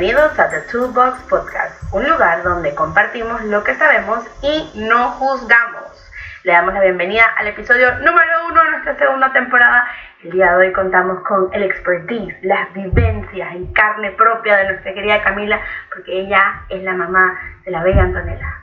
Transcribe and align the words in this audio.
Bienvenidos 0.00 0.38
a 0.38 0.48
The 0.48 0.60
Toolbox 0.72 1.20
Podcast, 1.28 1.92
un 1.92 2.08
lugar 2.08 2.42
donde 2.42 2.74
compartimos 2.74 3.44
lo 3.44 3.62
que 3.62 3.74
sabemos 3.74 4.24
y 4.40 4.72
no 4.74 5.10
juzgamos. 5.10 6.10
Le 6.42 6.52
damos 6.52 6.72
la 6.72 6.80
bienvenida 6.80 7.22
al 7.36 7.48
episodio 7.48 7.96
número 7.96 8.46
uno 8.48 8.64
de 8.64 8.70
nuestra 8.70 8.96
segunda 8.96 9.30
temporada. 9.34 9.86
El 10.24 10.30
día 10.30 10.52
de 10.52 10.56
hoy 10.56 10.72
contamos 10.72 11.20
con 11.24 11.52
el 11.52 11.64
expertise, 11.64 12.34
las 12.40 12.72
vivencias 12.72 13.54
en 13.54 13.70
carne 13.74 14.12
propia 14.12 14.56
de 14.56 14.68
nuestra 14.70 14.94
querida 14.94 15.22
Camila, 15.22 15.60
porque 15.94 16.20
ella 16.20 16.62
es 16.70 16.82
la 16.82 16.94
mamá 16.94 17.38
de 17.66 17.70
la 17.70 17.82
bella 17.82 18.04
Antonella. 18.04 18.54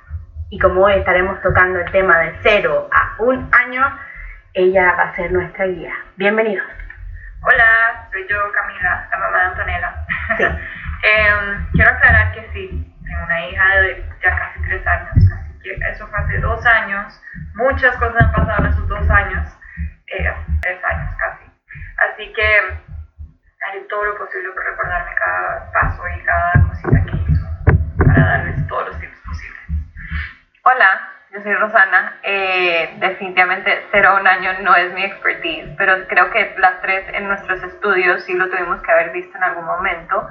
Y 0.49 0.57
como 0.57 0.85
hoy 0.85 0.93
estaremos 0.93 1.39
tocando 1.43 1.77
el 1.77 1.91
tema 1.91 2.17
de 2.17 2.35
cero 2.41 2.89
a 2.91 3.21
un 3.21 3.47
año, 3.53 3.85
ella 4.55 4.91
va 4.97 5.03
a 5.03 5.15
ser 5.15 5.31
nuestra 5.31 5.67
guía. 5.67 5.93
Bienvenidos. 6.15 6.65
Hola, 7.43 8.07
soy 8.11 8.25
yo 8.27 8.37
Camila, 8.51 9.07
la 9.11 9.17
mamá 9.19 9.37
de 9.37 9.45
Antonella. 9.45 10.05
Em, 11.03 11.71
quiero 11.73 11.91
aclarar 11.91 12.33
que 12.33 12.49
sí, 12.53 12.95
tengo 13.05 13.23
una 13.23 13.47
hija 13.47 13.75
de 13.81 14.05
ya 14.23 14.35
casi 14.35 14.61
tres 14.63 14.85
años, 14.87 15.11
así 15.31 15.59
que 15.59 15.73
eso 15.91 16.07
fue 16.07 16.19
hace 16.19 16.39
dos 16.39 16.65
años. 16.65 17.21
Muchas 17.55 17.95
cosas 17.97 18.21
han 18.21 18.31
pasado 18.31 18.65
en 18.65 18.71
esos 18.73 18.87
dos 18.87 19.09
años, 19.09 19.47
eh, 20.07 20.33
tres 20.61 20.83
años 20.83 21.15
casi. 21.17 21.45
Así 21.97 22.33
que 22.33 22.59
haré 23.61 23.81
todo 23.89 24.05
lo 24.05 24.17
posible 24.17 24.49
por 24.51 24.65
recordarme 24.65 25.15
cada 25.15 25.71
paso 25.71 26.03
y 26.15 26.23
cada 26.23 26.51
cosita 26.67 27.05
que 27.05 27.31
hizo 27.31 27.47
para 28.05 28.25
darles 28.25 28.67
todos 28.67 28.87
los 28.87 28.99
tips 28.99 29.19
posibles. 29.25 29.63
Hola, 30.63 31.09
yo 31.31 31.41
soy 31.41 31.53
Rosana. 31.55 32.19
Eh, 32.23 32.95
definitivamente 32.99 33.85
cero 33.91 34.09
a 34.09 34.19
un 34.21 34.27
año 34.27 34.51
no 34.61 34.75
es 34.75 34.93
mi 34.93 35.03
expertise, 35.03 35.69
pero 35.77 36.07
creo 36.07 36.31
que 36.31 36.55
las 36.57 36.81
tres 36.81 37.05
en 37.13 37.27
nuestros 37.27 37.61
estudios 37.63 38.23
sí 38.25 38.33
lo 38.33 38.49
tuvimos 38.49 38.81
que 38.81 38.91
haber 38.91 39.11
visto 39.11 39.37
en 39.37 39.43
algún 39.43 39.65
momento. 39.65 40.27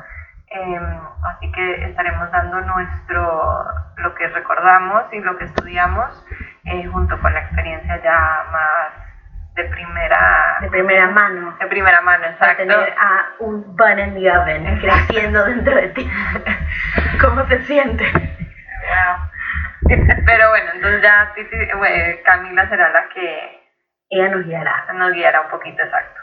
Em, 0.58 1.00
así 1.34 1.52
que 1.52 1.84
estaremos 1.84 2.30
dando 2.30 2.60
nuestro, 2.62 3.64
lo 3.96 4.14
que 4.14 4.26
recordamos 4.28 5.04
y 5.12 5.20
lo 5.20 5.36
que 5.36 5.44
estudiamos 5.44 6.24
eh, 6.64 6.86
junto 6.86 7.20
con 7.20 7.32
la 7.34 7.40
experiencia 7.40 8.00
ya 8.02 8.44
más 8.50 8.92
de 9.54 9.64
primera 9.64 10.56
De 10.60 10.68
primera 10.68 11.08
mano. 11.08 11.56
de 11.58 11.66
primera 11.66 12.00
mano, 12.00 12.24
A 12.24 12.28
exacto. 12.30 12.56
tener 12.58 12.94
a 12.98 13.26
un 13.40 13.76
bun 13.76 13.98
in 13.98 14.14
the 14.14 14.30
oven 14.36 14.78
creciendo 14.80 15.44
dentro 15.44 15.74
de 15.74 15.88
ti. 15.88 16.10
¿Cómo 17.20 17.46
se 17.46 17.62
siente? 17.64 18.04
Wow. 18.12 19.30
Pero 20.26 20.48
bueno, 20.50 20.70
entonces 20.74 21.02
ya 21.02 21.32
eh, 21.36 22.22
Camila 22.24 22.68
será 22.68 22.90
la 22.90 23.08
que 23.08 23.62
Ella 24.10 24.28
nos 24.28 24.44
guiará. 24.44 24.86
nos 24.94 25.12
guiará 25.12 25.42
un 25.42 25.48
poquito 25.50 25.82
exacto. 25.82 26.20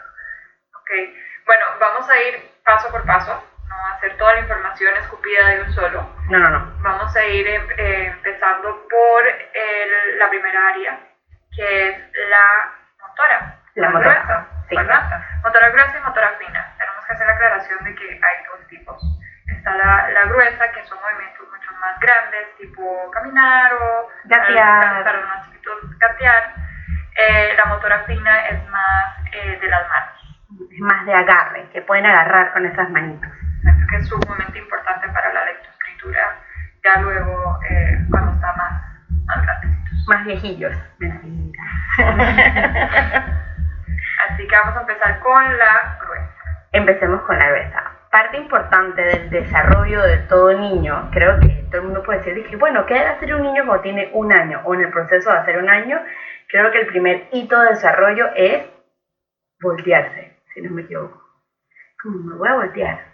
Ok, 0.80 0.90
bueno, 1.46 1.64
vamos 1.80 2.08
a 2.10 2.16
ir 2.28 2.34
paso 2.64 2.90
por 2.90 3.04
paso, 3.06 3.42
no 3.68 3.86
hacer 3.94 4.16
toda 4.16 4.34
la 4.34 4.40
información 4.40 4.96
escupida 4.96 5.48
de 5.48 5.60
un 5.62 5.72
solo. 5.72 6.08
No, 6.28 6.38
no, 6.38 6.48
no. 6.50 6.72
Vamos 6.82 7.14
a 7.16 7.24
ir 7.24 7.46
em- 7.46 7.68
eh, 7.76 8.06
empezando 8.06 8.86
por 8.88 9.22
el- 9.26 10.18
la 10.18 10.28
primera 10.28 10.68
área, 10.68 10.98
que 11.54 11.88
es 11.88 11.98
la 12.30 12.72
motora. 13.00 13.58
La 13.74 13.88
motora, 13.90 14.22
gruesa, 14.22 14.46
sí. 14.68 14.76
Motora 15.42 15.68
gruesa 15.70 15.98
y 15.98 16.00
motora 16.02 16.30
fina. 16.38 16.74
Tenemos 16.78 17.04
que 17.06 17.12
hacer 17.12 17.26
la 17.26 17.32
aclaración 17.32 17.84
de 17.84 17.94
que 17.94 18.04
hay 18.22 18.44
dos 18.46 18.66
tipos. 18.68 19.02
Está 19.48 19.74
la, 19.74 20.08
la 20.10 20.24
gruesa, 20.26 20.70
que 20.72 20.84
son 20.84 20.98
movimientos 21.02 21.48
mucho 21.50 21.72
más 21.80 21.98
grandes, 22.00 22.54
tipo 22.56 23.10
caminar 23.10 23.72
o 23.74 24.08
Gatear. 24.24 25.02
para 25.04 25.18
los 25.18 25.28
más 25.28 25.44
chiquitos 25.46 25.98
gatear. 25.98 26.54
Eh, 27.16 27.54
la 27.56 27.64
motora 27.66 28.00
fina 28.04 28.46
es 28.48 28.68
más 28.68 29.16
eh, 29.32 29.58
de 29.60 29.68
las 29.68 29.88
manos. 29.88 30.40
Es 30.72 30.80
más 30.80 31.04
de 31.06 31.14
agarre, 31.14 31.68
que 31.72 31.82
pueden 31.82 32.06
agarrar 32.06 32.52
con 32.52 32.64
esas 32.66 32.88
manitos. 32.90 33.30
Que 33.94 34.00
es 34.00 34.08
sumamente 34.08 34.58
importante 34.58 35.08
para 35.10 35.32
la 35.32 35.44
lectoescritura, 35.44 36.40
ya 36.82 37.00
luego 37.00 37.60
eh, 37.70 37.96
cuando 38.10 38.32
está 38.32 38.52
más, 38.56 38.82
más 39.24 39.40
grandecitos. 39.42 40.08
Más 40.08 40.24
viejillos. 40.24 40.72
Así 44.28 44.48
que 44.48 44.56
vamos 44.56 44.76
a 44.76 44.80
empezar 44.80 45.20
con 45.20 45.58
la 45.58 45.96
gruesa. 46.02 46.66
Empecemos 46.72 47.22
con 47.22 47.38
la 47.38 47.48
gruesa. 47.48 47.92
Parte 48.10 48.36
importante 48.36 49.00
del 49.00 49.30
desarrollo 49.30 50.02
de 50.02 50.18
todo 50.26 50.52
niño, 50.58 51.08
creo 51.12 51.38
que 51.38 51.64
todo 51.70 51.82
el 51.82 51.86
mundo 51.86 52.02
puede 52.02 52.18
decir, 52.18 52.34
dije, 52.34 52.56
bueno, 52.56 52.86
¿qué 52.86 52.94
debe 52.94 53.10
hacer 53.10 53.32
un 53.32 53.42
niño 53.42 53.64
cuando 53.64 53.82
tiene 53.82 54.10
un 54.12 54.32
año 54.32 54.60
o 54.64 54.74
en 54.74 54.80
el 54.80 54.90
proceso 54.90 55.30
de 55.30 55.38
hacer 55.38 55.56
un 55.58 55.70
año? 55.70 56.02
Creo 56.48 56.72
que 56.72 56.80
el 56.80 56.88
primer 56.88 57.28
hito 57.30 57.60
de 57.60 57.68
desarrollo 57.68 58.30
es 58.34 58.64
voltearse, 59.60 60.36
si 60.52 60.62
no 60.62 60.72
me 60.72 60.82
equivoco. 60.82 61.22
Como 62.02 62.18
me 62.18 62.34
voy 62.34 62.48
a 62.48 62.54
voltear. 62.54 63.13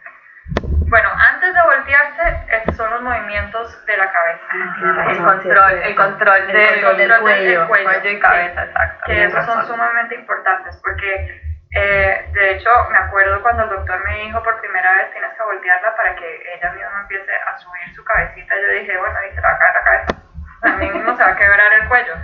Bueno, 0.89 1.09
antes 1.17 1.55
de 1.55 1.63
voltearse, 1.63 2.47
estos 2.49 2.77
son 2.77 2.91
los 2.91 3.03
movimientos 3.03 3.87
de 3.87 3.97
la 3.97 4.11
cabeza. 4.11 4.45
Ah, 4.53 5.07
El 5.09 5.19
control, 5.19 5.73
el 5.85 5.95
control, 5.95 6.37
El 6.37 6.47
del, 6.53 6.85
control 6.85 7.21
cuello, 7.21 7.69
cuello 7.69 8.11
y 8.11 8.19
cabeza, 8.19 8.65
exacto. 8.65 9.05
que 9.07 9.25
esos 9.25 9.45
son 9.47 9.67
sumamente 9.67 10.17
importantes 10.17 10.77
porque 10.83 11.41
eh, 11.77 12.29
de 12.33 12.51
hecho 12.53 12.71
me 12.91 12.99
acuerdo 12.99 13.41
cuando 13.43 13.63
el 13.63 13.71
doctor 13.71 14.03
me 14.05 14.25
dijo 14.25 14.43
por 14.43 14.61
primera 14.61 14.93
vez 14.95 15.13
tienes 15.13 15.33
que 15.35 15.43
voltearla 15.45 15.95
para 15.97 16.17
que 16.17 16.55
ella 16.57 16.73
misma 16.73 17.01
empiece 17.03 17.33
a 17.47 17.57
subir 17.59 17.95
su 17.95 18.03
cabecita 18.03 18.57
yo 18.57 18.81
dije 18.81 18.99
bueno 18.99 19.17
ahí 19.17 19.33
se 19.33 19.41
va 19.41 19.51
a 19.51 19.59
caer 19.59 19.75
la 19.75 19.85
cabeza 19.85 20.21
a 20.63 20.69
mí 20.77 20.91
mismo 20.91 21.17
se 21.17 21.23
va 21.23 21.31
a 21.31 21.37
quebrar 21.37 21.73
el 21.73 21.89
cuello. 21.89 22.15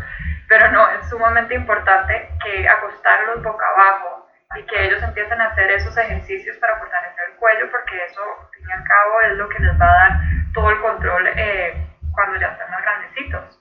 Pero 0.48 0.70
no 0.70 0.88
es 0.90 1.08
sumamente 1.08 1.54
importante 1.54 2.30
que 2.44 2.68
acostarlos 2.68 3.42
boca 3.42 3.66
abajo 3.74 4.15
y 4.58 4.62
que 4.64 4.84
ellos 4.84 5.02
empiecen 5.02 5.40
a 5.40 5.46
hacer 5.46 5.70
esos 5.70 5.96
ejercicios 5.96 6.56
para 6.58 6.78
fortalecer 6.78 7.30
el 7.30 7.36
cuello 7.36 7.70
porque 7.70 8.04
eso 8.04 8.22
al 8.22 8.48
fin 8.54 8.66
y 8.68 8.72
al 8.72 8.84
cabo 8.84 9.20
es 9.22 9.32
lo 9.36 9.48
que 9.48 9.58
les 9.60 9.80
va 9.80 9.86
a 9.86 9.96
dar 9.96 10.20
todo 10.54 10.70
el 10.70 10.80
control 10.80 11.26
eh, 11.36 11.74
cuando 12.12 12.40
ya 12.40 12.48
están 12.48 12.70
más 12.70 12.82
grandecitos 12.82 13.60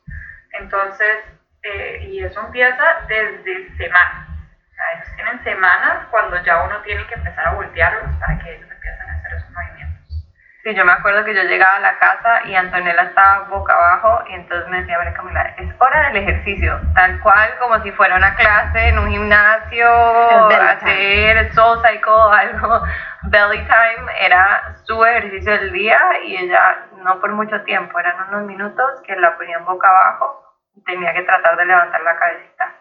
entonces, 0.59 1.17
eh, 1.63 1.99
y 2.09 2.23
eso 2.23 2.39
empieza 2.39 2.83
desde 3.07 3.75
semanas. 3.77 4.29
O 4.29 4.73
sea, 4.73 4.91
ellos 4.93 5.15
tienen 5.15 5.43
semanas 5.43 6.07
cuando 6.09 6.41
ya 6.43 6.63
uno 6.63 6.81
tiene 6.81 7.05
que 7.07 7.15
empezar 7.15 7.47
a 7.47 7.51
voltearlos 7.51 8.15
para 8.19 8.37
que 8.39 8.55
ellos 8.55 8.69
empiecen 8.71 9.09
a. 9.09 9.14
Sí, 10.65 10.73
yo 10.73 10.83
me 10.83 10.93
acuerdo 10.93 11.23
que 11.23 11.35
yo 11.35 11.43
llegaba 11.43 11.75
a 11.75 11.79
la 11.79 11.99
casa 11.99 12.41
y 12.45 12.55
Antonella 12.55 13.03
estaba 13.03 13.47
boca 13.49 13.71
abajo 13.71 14.23
y 14.27 14.33
entonces 14.33 14.67
me 14.67 14.79
decía, 14.79 14.97
María 14.97 15.13
Camila, 15.13 15.43
es 15.59 15.69
hora 15.77 16.07
del 16.07 16.23
ejercicio, 16.23 16.81
tal 16.95 17.19
cual 17.21 17.55
como 17.59 17.83
si 17.83 17.91
fuera 17.91 18.15
una 18.15 18.33
clase 18.33 18.87
en 18.87 18.97
un 18.97 19.11
gimnasio, 19.11 19.87
hacer 20.49 21.53
soul 21.53 21.79
cycle, 21.83 22.11
algo, 22.31 22.81
belly 23.25 23.63
time, 23.67 24.11
era 24.19 24.75
su 24.85 25.05
ejercicio 25.05 25.51
del 25.51 25.71
día 25.71 26.01
y 26.23 26.35
ella 26.35 26.87
no 27.03 27.21
por 27.21 27.29
mucho 27.33 27.61
tiempo, 27.61 27.99
eran 27.99 28.29
unos 28.29 28.47
minutos 28.47 29.03
que 29.05 29.15
la 29.17 29.37
ponían 29.37 29.65
boca 29.65 29.87
abajo 29.87 30.57
y 30.73 30.83
tenía 30.83 31.13
que 31.13 31.21
tratar 31.21 31.57
de 31.57 31.65
levantar 31.67 32.01
la 32.01 32.17
cabecita. 32.17 32.73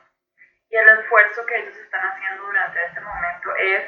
Y 0.71 0.77
el 0.77 0.89
esfuerzo 0.89 1.45
que 1.45 1.57
ellos 1.61 1.77
están 1.77 2.01
haciendo 2.01 2.45
durante 2.45 2.83
este 2.83 3.01
momento 3.03 3.55
es 3.57 3.85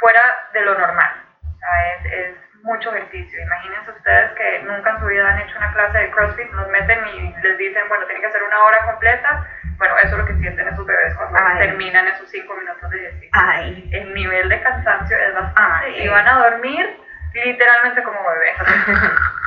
fuera 0.00 0.20
de 0.52 0.60
lo 0.62 0.76
normal. 0.76 1.12
O 1.44 1.58
sea, 1.58 1.94
es, 1.94 2.04
es 2.12 2.47
mucho 2.62 2.94
ejercicio. 2.94 3.40
Imagínense 3.40 3.90
ustedes 3.90 4.32
que 4.32 4.62
nunca 4.64 4.90
en 4.90 5.00
su 5.00 5.06
vida 5.06 5.28
han 5.28 5.38
hecho 5.40 5.56
una 5.58 5.72
clase 5.72 5.98
de 5.98 6.10
CrossFit, 6.10 6.50
nos 6.52 6.68
meten 6.68 6.98
y 7.14 7.34
les 7.42 7.58
dicen, 7.58 7.88
bueno, 7.88 8.04
tienen 8.06 8.22
que 8.22 8.28
hacer 8.28 8.42
una 8.42 8.58
hora 8.64 8.84
completa. 8.84 9.46
Bueno, 9.76 9.96
eso 9.98 10.08
es 10.08 10.18
lo 10.18 10.26
que 10.26 10.34
sienten 10.34 10.68
esos 10.68 10.84
bebés 10.84 11.14
cuando 11.14 11.38
Ay. 11.40 11.68
terminan 11.68 12.08
esos 12.08 12.28
cinco 12.30 12.54
minutos 12.56 12.90
de 12.90 12.98
ejercicio. 12.98 13.30
Ay, 13.32 13.90
el 13.92 14.14
nivel 14.14 14.48
de 14.48 14.60
cansancio 14.60 15.16
es 15.16 15.34
bastante 15.34 15.86
Ay. 15.86 16.02
y 16.02 16.08
van 16.08 16.26
a 16.26 16.38
dormir 16.50 16.98
literalmente 17.34 18.02
como 18.02 18.18
bebés. 18.28 18.56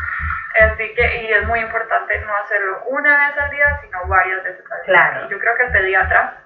Así 0.60 0.94
que, 0.96 1.24
y 1.24 1.32
es 1.32 1.48
muy 1.48 1.60
importante 1.60 2.20
no 2.26 2.36
hacerlo 2.38 2.84
una 2.88 3.28
vez 3.28 3.38
al 3.38 3.50
día, 3.52 3.80
sino 3.82 4.06
varias 4.08 4.44
veces 4.44 4.66
al 4.70 4.86
día. 4.86 4.96
Claro. 4.96 5.26
Y 5.26 5.32
yo 5.32 5.40
creo 5.40 5.56
que 5.56 5.64
el 5.64 5.72
pediatra 5.72 6.38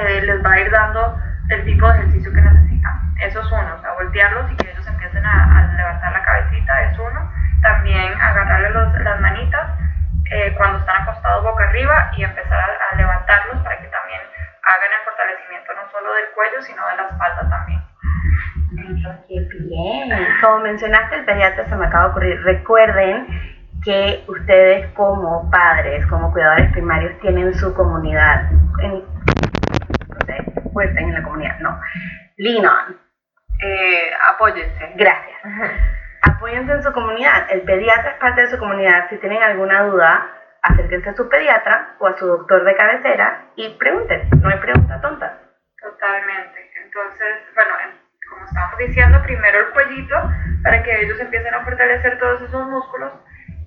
eh, 0.00 0.22
les 0.22 0.44
va 0.44 0.52
a 0.52 0.60
ir 0.60 0.70
dando 0.70 1.18
el 1.50 1.64
tipo 1.64 1.86
de 1.88 1.98
ejercicio 1.98 2.32
que 2.32 2.40
necesitan. 2.40 3.14
Eso 3.20 3.40
es 3.40 3.52
uno, 3.52 3.74
o 3.74 3.80
sea, 3.80 3.92
voltearlos 3.92 4.50
y 4.50 4.56
que 4.56 4.70
ellos 4.70 4.81
empiecen 5.12 5.26
a, 5.26 5.58
a 5.58 5.72
levantar 5.74 6.12
la 6.12 6.22
cabecita, 6.22 6.82
es 6.82 6.98
uno. 6.98 7.30
También 7.62 8.12
agarrarle 8.20 8.70
los- 8.70 8.98
las 9.00 9.20
manitas 9.20 9.68
eh, 10.30 10.54
cuando 10.56 10.78
están 10.78 11.02
acostados 11.02 11.44
boca 11.44 11.64
arriba 11.64 12.10
y 12.16 12.24
empezar 12.24 12.58
a, 12.58 12.94
a 12.94 12.96
levantarlos 12.96 13.62
para 13.62 13.76
que 13.78 13.86
también 13.88 14.20
hagan 14.62 14.90
el 14.98 15.04
fortalecimiento 15.04 15.72
no 15.74 15.90
solo 15.90 16.14
del 16.14 16.24
cuello, 16.34 16.62
sino 16.62 16.86
de 16.88 16.96
la 16.96 17.02
espalda 17.08 17.48
también. 17.50 17.82
qué 19.28 19.40
bien. 19.60 20.10
Como 20.40 20.58
mencionaste, 20.60 21.16
el 21.16 21.24
pediatra 21.24 21.64
se 21.66 21.76
me 21.76 21.86
acaba 21.86 22.04
de 22.04 22.10
ocurrir. 22.10 22.42
Recuerden 22.42 23.26
que 23.84 24.24
ustedes 24.28 24.86
como 24.94 25.50
padres, 25.50 26.06
como 26.06 26.32
cuidadores 26.32 26.70
primarios, 26.72 27.18
tienen 27.20 27.52
su 27.54 27.74
comunidad. 27.74 28.48
En, 28.80 28.92
no 29.02 30.26
sé, 30.26 30.36
pues 30.72 30.96
en 30.96 31.12
la 31.12 31.22
comunidad, 31.22 31.58
no. 31.58 31.78
Lean 32.38 32.64
on. 32.64 33.01
Eh, 33.62 34.10
apóyense. 34.28 34.92
Gracias. 34.96 35.40
Apóyense 36.22 36.72
en 36.72 36.82
su 36.82 36.92
comunidad. 36.92 37.46
El 37.50 37.62
pediatra 37.62 38.12
es 38.12 38.18
parte 38.18 38.42
de 38.42 38.50
su 38.50 38.58
comunidad. 38.58 39.08
Si 39.08 39.18
tienen 39.18 39.42
alguna 39.42 39.84
duda, 39.84 40.30
acérquense 40.62 41.10
a 41.10 41.14
su 41.14 41.28
pediatra 41.28 41.94
o 41.98 42.06
a 42.06 42.16
su 42.18 42.26
doctor 42.26 42.64
de 42.64 42.76
cabecera 42.76 43.46
y 43.56 43.76
pregunten. 43.78 44.28
No 44.40 44.48
hay 44.50 44.58
pregunta 44.58 45.00
tonta. 45.00 45.38
Totalmente. 45.80 46.70
Entonces, 46.84 47.38
bueno, 47.54 47.70
en- 47.84 48.02
como 48.28 48.44
estábamos 48.46 48.78
diciendo, 48.78 49.22
primero 49.22 49.58
el 49.58 49.72
cuellito 49.72 50.16
para 50.62 50.82
que 50.82 51.00
ellos 51.02 51.18
empiecen 51.20 51.54
a 51.54 51.64
fortalecer 51.64 52.18
todos 52.18 52.40
esos 52.42 52.66
músculos 52.68 53.12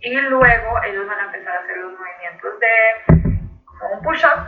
y 0.02 0.16
luego 0.22 0.84
ellos 0.84 1.08
van 1.08 1.20
a 1.20 1.26
empezar 1.26 1.56
a 1.58 1.60
hacer 1.60 1.78
los 1.78 1.94
movimientos 2.00 2.60
de 2.60 3.44
como 3.66 3.94
un 3.96 4.02
push-up, 4.02 4.40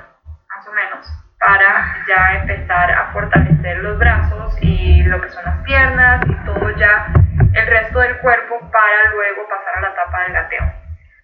más 0.50 0.68
o 0.68 0.72
menos, 0.74 1.06
para 1.40 2.04
ya 2.08 2.34
empezar 2.40 2.92
a 2.92 3.12
fortalecer 3.14 3.78
los 3.78 3.98
brazos 4.00 4.58
y 4.62 5.04
lo 5.04 5.22
que 5.22 5.30
son 5.30 5.46
las 5.46 5.58
piernas 5.64 6.26
y 6.28 6.36
todo 6.46 6.72
ya 6.78 7.08
el 7.54 7.68
resto 7.68 8.00
del 8.00 8.18
cuerpo 8.20 8.60
para 8.72 9.12
luego 9.12 9.48
pasar 9.48 9.78
a 9.78 9.82
la 9.82 9.90
etapa 9.90 10.22
del 10.24 10.34
gateo. 10.34 10.74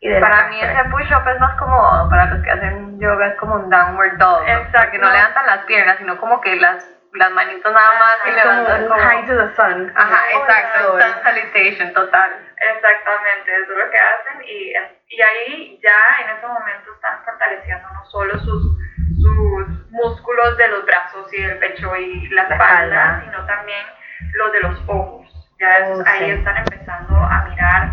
Y 0.01 0.19
para 0.19 0.50
mí 0.50 0.62
ese 0.62 0.83
push-up 0.89 1.27
es 1.27 1.39
más 1.39 1.57
como, 1.57 2.10
para 2.10 2.25
los 2.25 2.44
que 2.44 2.51
hacen 2.51 3.00
yoga, 3.00 3.27
es 3.27 3.36
como 3.38 3.56
un 3.56 3.69
downward 3.69 4.18
dog, 4.18 4.45
¿no? 4.45 4.71
porque 4.71 4.98
no 5.00 5.10
levantan 5.10 5.45
las 5.45 5.60
piernas, 5.60 5.98
sino 5.98 6.18
como 6.18 6.42
que 6.42 6.57
las, 6.57 6.86
las 7.13 7.31
manitos 7.31 7.71
nada 7.71 7.92
más 8.00 8.18
y 8.27 8.31
levantan 8.31 8.88
como, 8.88 9.00
high 9.00 9.25
to 9.25 9.38
the 9.38 9.56
sun. 9.56 9.94
Ajá, 9.95 10.19
exacto, 10.33 11.00
sun 11.00 11.24
salutation 11.24 11.94
total. 11.94 12.31
Exactamente, 12.57 13.56
eso 13.63 13.71
es 13.71 13.77
lo 13.77 13.89
que 13.89 13.98
hacen 13.98 14.42
y, 14.45 14.74
y 15.07 15.21
ahí 15.21 15.80
ya 15.81 16.24
en 16.24 16.38
ese 16.38 16.48
momento 16.48 16.94
están 16.94 17.24
fortaleciendo 17.24 17.88
no 17.94 18.04
solo 18.06 18.38
sus, 18.39 18.77
sus 19.21 19.83
músculos 19.94 20.57
de 20.57 20.68
los 20.69 20.86
brazos 20.86 21.31
y 21.34 21.42
del 21.42 21.57
pecho 21.60 21.95
y 21.95 22.28
la, 22.30 22.44
espalda, 22.44 23.22
sino 23.24 23.45
también 23.45 23.86
los 24.34 24.51
de 24.51 24.60
los 24.62 24.84
ojos. 24.88 25.30
Ya 25.60 25.88
oh, 25.88 26.04
ahí 26.06 26.31
están 26.31 26.57
empezando 26.57 27.16
a 27.16 27.45
mirar 27.48 27.92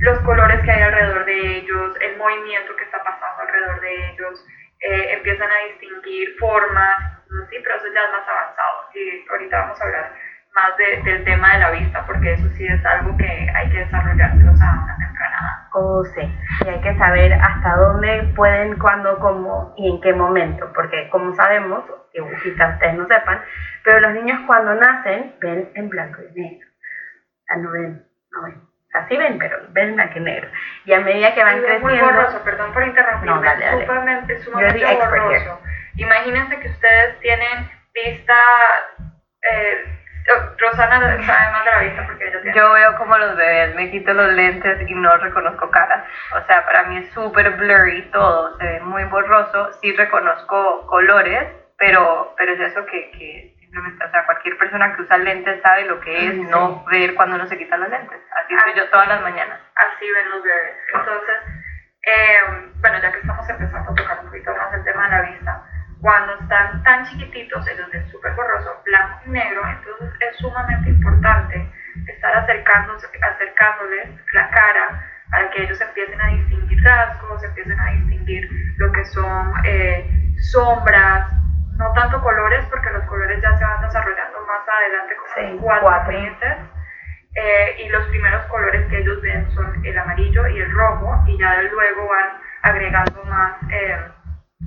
los 0.00 0.18
colores 0.20 0.60
que 0.62 0.70
hay 0.70 0.82
alrededor 0.82 1.24
de 1.26 1.58
ellos, 1.58 1.94
el 2.00 2.16
movimiento 2.16 2.74
que 2.74 2.84
está 2.84 3.04
pasando 3.04 3.42
alrededor 3.42 3.80
de 3.80 4.10
ellos, 4.10 4.44
eh, 4.80 5.12
empiezan 5.12 5.48
a 5.48 5.58
distinguir 5.68 6.36
formas, 6.40 7.20
sí, 7.50 7.56
pero 7.62 7.76
eso 7.76 7.86
ya 7.94 8.00
es 8.00 8.10
más 8.10 8.28
avanzado. 8.28 8.88
Y 8.94 9.24
ahorita 9.30 9.58
vamos 9.60 9.80
a 9.80 9.84
hablar 9.84 10.12
más 10.54 10.76
del 10.76 11.24
tema 11.24 11.52
de 11.52 11.58
la 11.60 11.70
vista, 11.70 12.04
porque 12.06 12.32
eso 12.32 12.48
sí 12.56 12.66
es 12.66 12.84
algo 12.84 13.16
que 13.16 13.52
hay 13.54 13.70
que 13.70 13.78
desarrollárselos 13.78 14.60
a 14.60 14.70
una 14.82 14.96
temprana 14.98 15.21
sí, 16.14 16.38
y 16.64 16.68
hay 16.68 16.80
que 16.80 16.96
saber 16.98 17.32
hasta 17.32 17.76
dónde 17.76 18.32
pueden, 18.34 18.78
cuándo, 18.78 19.18
cómo 19.18 19.74
y 19.76 19.90
en 19.90 20.00
qué 20.00 20.12
momento, 20.12 20.70
porque 20.74 21.08
como 21.10 21.34
sabemos, 21.34 21.84
que 22.12 22.22
quizás 22.42 22.74
ustedes 22.74 22.94
no 22.94 23.06
sepan, 23.06 23.42
pero 23.84 24.00
los 24.00 24.12
niños 24.12 24.40
cuando 24.46 24.74
nacen 24.74 25.34
ven 25.40 25.70
en 25.74 25.88
blanco 25.88 26.20
y 26.22 26.40
negro. 26.40 26.68
O 27.54 27.58
no 27.58 27.70
ven, 27.70 28.06
no 28.32 28.42
ven. 28.44 28.62
Así 28.94 29.16
ven, 29.16 29.38
pero 29.38 29.58
ven 29.70 29.94
blanco 29.94 30.18
y 30.18 30.20
negro. 30.20 30.48
Y 30.84 30.92
a 30.92 31.00
medida 31.00 31.34
que 31.34 31.42
van 31.42 31.60
creciendo... 31.60 31.88
Es 31.88 31.94
muy 31.94 32.12
borroso, 32.12 32.44
perdón 32.44 32.72
por 32.72 32.84
interrumpirme. 32.84 33.34
No, 33.34 33.42
dale, 33.42 33.64
dale. 33.64 33.86
Sumamente, 33.86 34.42
sumamente 34.42 34.96
borroso. 34.96 35.60
Imagínense 35.96 36.60
que 36.60 36.68
ustedes 36.68 37.18
tienen 37.20 37.70
vista... 37.94 38.34
Eh, 39.50 40.01
Rosana 40.58 41.00
sabe 41.26 41.52
más 41.52 41.64
de 41.64 41.70
la 41.70 41.78
vista 41.80 42.06
porque 42.06 42.28
ella 42.28 42.42
tiene. 42.42 42.56
Yo 42.56 42.72
veo 42.72 42.96
como 42.96 43.18
los 43.18 43.36
bebés, 43.36 43.74
me 43.74 43.90
quito 43.90 44.12
los 44.14 44.32
lentes 44.32 44.88
y 44.88 44.94
no 44.94 45.16
reconozco 45.16 45.70
caras. 45.70 46.04
O 46.36 46.46
sea, 46.46 46.64
para 46.64 46.84
mí 46.84 46.98
es 46.98 47.10
súper 47.12 47.50
blurry 47.50 48.02
todo, 48.12 48.56
se 48.58 48.64
ve 48.64 48.80
muy 48.80 49.04
borroso. 49.04 49.72
Sí 49.80 49.92
reconozco 49.96 50.86
colores, 50.86 51.48
pero, 51.78 52.34
pero 52.36 52.52
es 52.52 52.60
eso 52.60 52.86
que, 52.86 53.10
que 53.12 53.56
simplemente, 53.58 54.04
o 54.04 54.10
sea, 54.10 54.26
cualquier 54.26 54.56
persona 54.58 54.94
que 54.94 55.02
usa 55.02 55.18
lentes 55.18 55.62
sabe 55.62 55.86
lo 55.86 55.98
que 56.00 56.28
es 56.28 56.34
no 56.48 56.84
ver 56.84 57.14
cuando 57.14 57.36
uno 57.36 57.46
se 57.46 57.58
quita 57.58 57.76
los 57.76 57.88
lentes. 57.88 58.20
Así 58.32 58.54
estoy 58.54 58.74
yo 58.74 58.88
todas 58.90 59.08
las 59.08 59.20
mañanas. 59.22 59.60
Así 59.74 60.10
ven 60.10 60.30
los 60.30 60.42
bebés. 60.42 60.76
Entonces, 60.94 61.36
eh, 62.04 62.70
bueno, 62.80 62.98
ya 63.00 63.12
que 63.12 63.18
estamos 63.18 63.48
empezando 63.48 63.90
a 63.90 63.94
tocar 63.94 64.18
un 64.20 64.26
poquito 64.26 64.54
más 64.54 64.74
el 64.74 64.84
tema 64.84 65.04
de 65.04 65.10
la 65.10 65.22
vista, 65.22 65.62
cuando 66.02 66.34
están 66.40 66.82
tan 66.82 67.06
chiquititos, 67.06 67.66
ellos 67.68 67.88
ven 67.92 68.04
súper 68.10 68.34
borroso, 68.34 68.82
blanco 68.84 69.20
y 69.24 69.30
negro, 69.30 69.62
entonces 69.68 70.10
es 70.18 70.36
sumamente 70.38 70.90
importante 70.90 71.70
estar 72.08 72.34
acercándoles 72.34 74.08
la 74.32 74.50
cara 74.50 75.08
para 75.30 75.48
que 75.50 75.62
ellos 75.62 75.80
empiecen 75.80 76.20
a 76.20 76.26
distinguir 76.26 76.82
rasgos, 76.82 77.42
empiecen 77.44 77.78
a 77.78 77.92
distinguir 77.92 78.48
lo 78.78 78.90
que 78.90 79.04
son 79.06 79.54
eh, 79.64 80.34
sombras, 80.50 81.32
no 81.76 81.92
tanto 81.92 82.20
colores, 82.20 82.66
porque 82.68 82.90
los 82.90 83.04
colores 83.04 83.40
ya 83.40 83.56
se 83.56 83.64
van 83.64 83.82
desarrollando 83.82 84.40
más 84.46 84.68
adelante 84.68 85.16
como 85.16 85.62
cuatro, 85.62 86.12
meses. 86.12 86.56
Eh, 87.34 87.76
y 87.84 87.88
los 87.88 88.06
primeros 88.08 88.44
colores 88.46 88.86
que 88.88 88.98
ellos 88.98 89.22
ven 89.22 89.50
son 89.52 89.82
el 89.86 89.98
amarillo 89.98 90.46
y 90.48 90.58
el 90.58 90.70
rojo, 90.72 91.24
y 91.28 91.38
ya 91.38 91.62
luego 91.62 92.08
van 92.08 92.28
agregando 92.62 93.24
más. 93.24 93.54
Eh, 93.70 93.96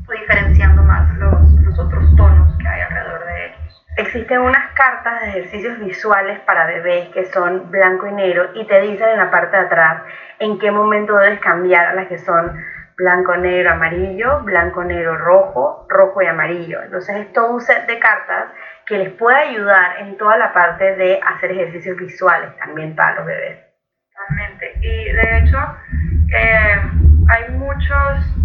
diferenciando 0.09 0.83
más 0.83 1.18
los, 1.18 1.51
los 1.62 1.80
otros 1.80 2.15
tonos 2.15 2.57
que 2.57 2.68
hay 2.68 2.81
alrededor 2.81 3.25
de 3.25 3.45
ellos. 3.45 3.86
Existen 3.97 4.42
unas 4.42 4.71
cartas 4.74 5.21
de 5.21 5.30
ejercicios 5.30 5.80
visuales 5.80 6.39
para 6.42 6.65
bebés 6.65 7.09
que 7.09 7.25
son 7.25 7.71
blanco 7.71 8.07
y 8.07 8.12
negro 8.12 8.50
y 8.53 8.65
te 8.68 8.81
dicen 8.81 9.09
en 9.09 9.18
la 9.18 9.31
parte 9.31 9.56
de 9.56 9.63
atrás 9.63 10.03
en 10.39 10.59
qué 10.59 10.71
momento 10.71 11.15
debes 11.18 11.39
cambiar 11.39 11.88
a 11.88 11.94
las 11.94 12.07
que 12.07 12.18
son 12.18 12.57
blanco, 12.97 13.36
negro, 13.36 13.71
amarillo, 13.71 14.42
blanco, 14.44 14.83
negro, 14.83 15.18
rojo, 15.18 15.86
rojo 15.89 16.21
y 16.21 16.27
amarillo. 16.27 16.81
Entonces 16.83 17.15
es 17.18 17.33
todo 17.33 17.51
un 17.51 17.62
set 17.62 17.86
de 17.88 18.00
cartas 18.00 18.51
que 18.86 18.98
les 18.98 19.09
puede 19.13 19.38
ayudar 19.38 20.00
en 20.00 20.18
toda 20.18 20.38
la 20.38 20.53
parte 20.53 20.95
de 20.95 21.19
hacer 21.25 21.51
ejercicios 21.51 21.98
visuales 21.98 22.56
también 22.57 22.95
para 22.95 23.15
los 23.15 23.25
bebés. 23.25 23.59
Totalmente. 24.13 24.74
Y 24.81 25.12
de 25.12 25.38
hecho 25.39 25.57
eh, 26.33 26.81
hay 27.30 27.51
muchos 27.51 28.44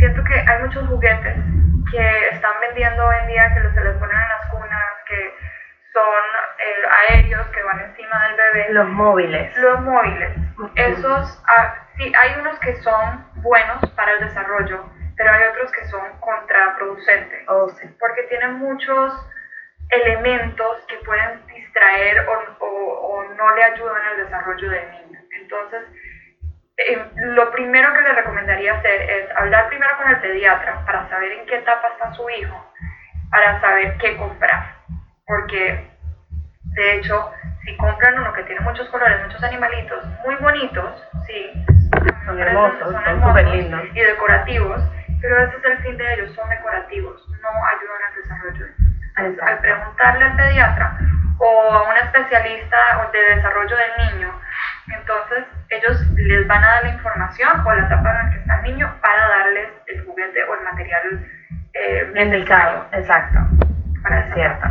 siento 0.00 0.24
que 0.24 0.34
hay 0.34 0.58
muchos 0.60 0.86
juguetes 0.88 1.36
que 1.92 2.28
están 2.28 2.52
vendiendo 2.60 3.04
hoy 3.04 3.16
en 3.20 3.26
día 3.26 3.54
que 3.54 3.60
se 3.60 3.84
les 3.84 3.96
ponen 3.98 4.16
en 4.16 4.28
las 4.28 4.46
cunas, 4.46 4.92
que 5.06 5.34
son 5.92 6.24
eh, 6.58 7.12
aéreos 7.12 7.46
que 7.48 7.62
van 7.62 7.80
encima 7.80 8.28
del 8.28 8.36
bebé. 8.36 8.72
Los 8.72 8.88
móviles. 8.88 9.56
Los 9.58 9.80
móviles. 9.80 10.30
Esos, 10.76 11.42
ah, 11.48 11.74
sí, 11.96 12.12
hay 12.18 12.40
unos 12.40 12.58
que 12.60 12.76
son 12.76 13.26
buenos 13.42 13.78
para 13.94 14.12
el 14.12 14.20
desarrollo, 14.20 14.86
pero 15.16 15.32
hay 15.32 15.42
otros 15.48 15.70
que 15.72 15.84
son 15.86 16.00
contraproducentes. 16.20 17.46
Oh, 17.48 17.68
sí. 17.68 17.86
Porque 17.98 18.22
tienen 18.24 18.54
muchos 18.54 19.12
elementos 19.90 20.86
que 20.86 20.96
pueden 21.04 21.46
distraer 21.46 22.26
o, 22.26 22.64
o, 22.64 22.66
o 22.66 23.34
no 23.34 23.54
le 23.54 23.64
ayudan 23.64 24.02
al 24.12 24.16
desarrollo 24.16 24.70
del 24.70 24.90
niño. 24.92 25.20
Entonces, 25.42 25.82
eh, 26.88 27.10
lo 27.14 27.50
primero 27.50 27.92
que 27.92 28.00
le 28.02 28.12
recomendaría 28.12 28.74
hacer 28.74 29.02
es 29.10 29.36
hablar 29.36 29.68
primero 29.68 29.96
con 29.98 30.10
el 30.10 30.20
pediatra 30.20 30.82
para 30.86 31.08
saber 31.08 31.32
en 31.32 31.46
qué 31.46 31.56
etapa 31.56 31.88
está 31.88 32.12
su 32.14 32.28
hijo, 32.30 32.72
para 33.30 33.60
saber 33.60 33.96
qué 33.98 34.16
comprar. 34.16 34.76
Porque, 35.26 35.90
de 36.62 36.92
hecho, 36.94 37.32
si 37.64 37.76
compran 37.76 38.18
uno 38.18 38.32
que 38.32 38.44
tiene 38.44 38.60
muchos 38.62 38.88
colores, 38.88 39.22
muchos 39.24 39.42
animalitos 39.42 40.04
muy 40.24 40.34
bonitos, 40.36 41.06
sí, 41.26 41.64
son 42.24 42.40
hermosos, 42.40 42.96
son 43.04 43.22
súper 43.22 43.46
lindos 43.48 43.82
y 43.92 44.00
decorativos, 44.00 44.80
pero 45.20 45.38
ese 45.44 45.56
es 45.56 45.64
el 45.64 45.78
fin 45.78 45.96
de 45.98 46.14
ellos, 46.14 46.34
son 46.34 46.48
decorativos, 46.48 47.28
no 47.42 47.48
ayudan 47.48 48.02
al 48.08 48.14
desarrollo. 48.22 48.66
Al 49.16 49.58
preguntarle 49.58 50.24
al 50.24 50.36
pediatra 50.36 50.98
o 51.38 51.72
a 51.72 51.82
un 51.90 51.96
especialista 51.96 53.10
de 53.12 53.18
desarrollo 53.36 53.76
del 53.76 54.14
niño, 54.14 54.40
entonces 54.88 55.44
ellos 55.68 56.00
les 56.16 56.46
van 56.46 56.64
a 56.64 56.66
dar 56.66 56.82
la 56.84 56.90
información 56.90 57.60
o 57.66 57.74
la 57.74 57.86
etapa 57.86 58.10
en 58.10 58.16
la 58.16 58.30
que 58.32 58.38
está 58.38 58.56
el 58.56 58.62
niño 58.62 58.94
para 59.00 59.28
darles 59.28 59.68
el 59.86 60.04
juguete 60.04 60.42
o 60.44 60.54
el 60.54 60.64
material 60.64 61.26
eh, 61.74 62.12
indicado. 62.16 62.86
Exacto. 62.92 63.38
Para 64.02 64.32
cierto. 64.34 64.66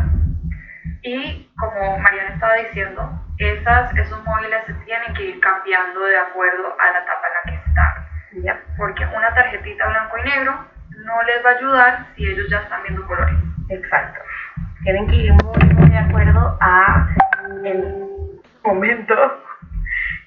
Y 1.04 1.50
como 1.58 1.98
Mariana 2.00 2.34
estaba 2.34 2.56
diciendo, 2.56 3.10
esas, 3.38 3.96
esos 3.96 4.24
móviles 4.26 4.60
se 4.66 4.74
tienen 4.86 5.14
que 5.14 5.24
ir 5.24 5.40
cambiando 5.40 6.02
de 6.02 6.18
acuerdo 6.18 6.76
a 6.80 6.92
la 6.92 7.00
etapa 7.00 7.28
en 7.28 7.34
la 7.34 7.52
que 7.52 7.70
están. 7.70 8.76
Porque 8.78 9.06
una 9.06 9.34
tarjetita 9.34 9.88
blanco 9.88 10.18
y 10.18 10.24
negro 10.24 10.66
no 11.06 11.24
les 11.24 11.46
va 11.46 11.52
a 11.52 11.54
ayudar 11.54 12.06
si 12.16 12.28
ellos 12.28 12.48
ya 12.50 12.60
están 12.60 12.84
viendo 12.84 13.06
colores. 13.08 13.36
Exacto. 13.70 14.20
Tienen 14.84 15.08
que 15.08 15.16
ir 15.16 15.34
muy, 15.44 15.74
muy 15.74 15.90
de 15.90 15.98
acuerdo 15.98 16.58
a 16.60 17.08
el 17.64 17.96
momento 18.64 19.16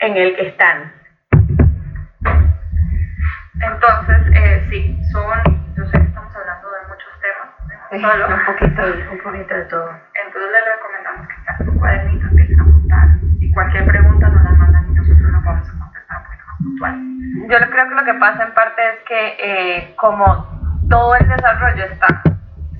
en 0.02 0.16
el 0.16 0.36
que 0.36 0.48
están. 0.48 0.92
Entonces, 3.60 4.18
eh, 4.34 4.66
sí, 4.68 5.00
son, 5.12 5.74
yo 5.76 5.84
sé 5.86 5.92
que 5.92 6.06
estamos 6.06 6.34
hablando 6.34 6.68
de 6.72 6.88
muchos 6.88 7.12
temas, 7.22 8.12
solo. 8.12 8.26
un 8.26 8.44
poquito, 8.44 8.82
un 9.12 9.18
poquito 9.18 9.54
de 9.54 9.64
todo. 9.66 9.90
Entonces 10.26 10.50
les 10.50 10.64
recomendamos 10.74 11.28
que 11.28 11.44
saquen 11.44 11.68
un 11.68 11.78
cuadernito, 11.78 12.26
empiecen 12.26 12.58
a 12.58 12.62
apuntar 12.62 13.08
y 13.38 13.52
cualquier 13.52 13.86
pregunta 13.86 14.28
nos 14.28 14.42
la 14.42 14.50
mandan 14.50 14.90
y 14.90 14.94
nosotros 14.94 15.30
nos 15.30 15.44
vamos 15.44 15.68
a 15.68 15.78
contestar 15.78 16.16
un 16.18 16.24
poquito 16.24 16.44
más 16.46 16.56
puntual. 16.58 16.94
Yo 17.48 17.70
creo 17.70 17.88
que 17.88 17.94
lo 17.94 18.04
que 18.04 18.14
pasa 18.14 18.42
en 18.42 18.54
parte 18.54 18.82
es 18.82 18.98
que 19.06 19.36
eh, 19.38 19.94
como 19.96 20.82
todo 20.90 21.14
el 21.14 21.28
desarrollo 21.28 21.84
está, 21.84 22.22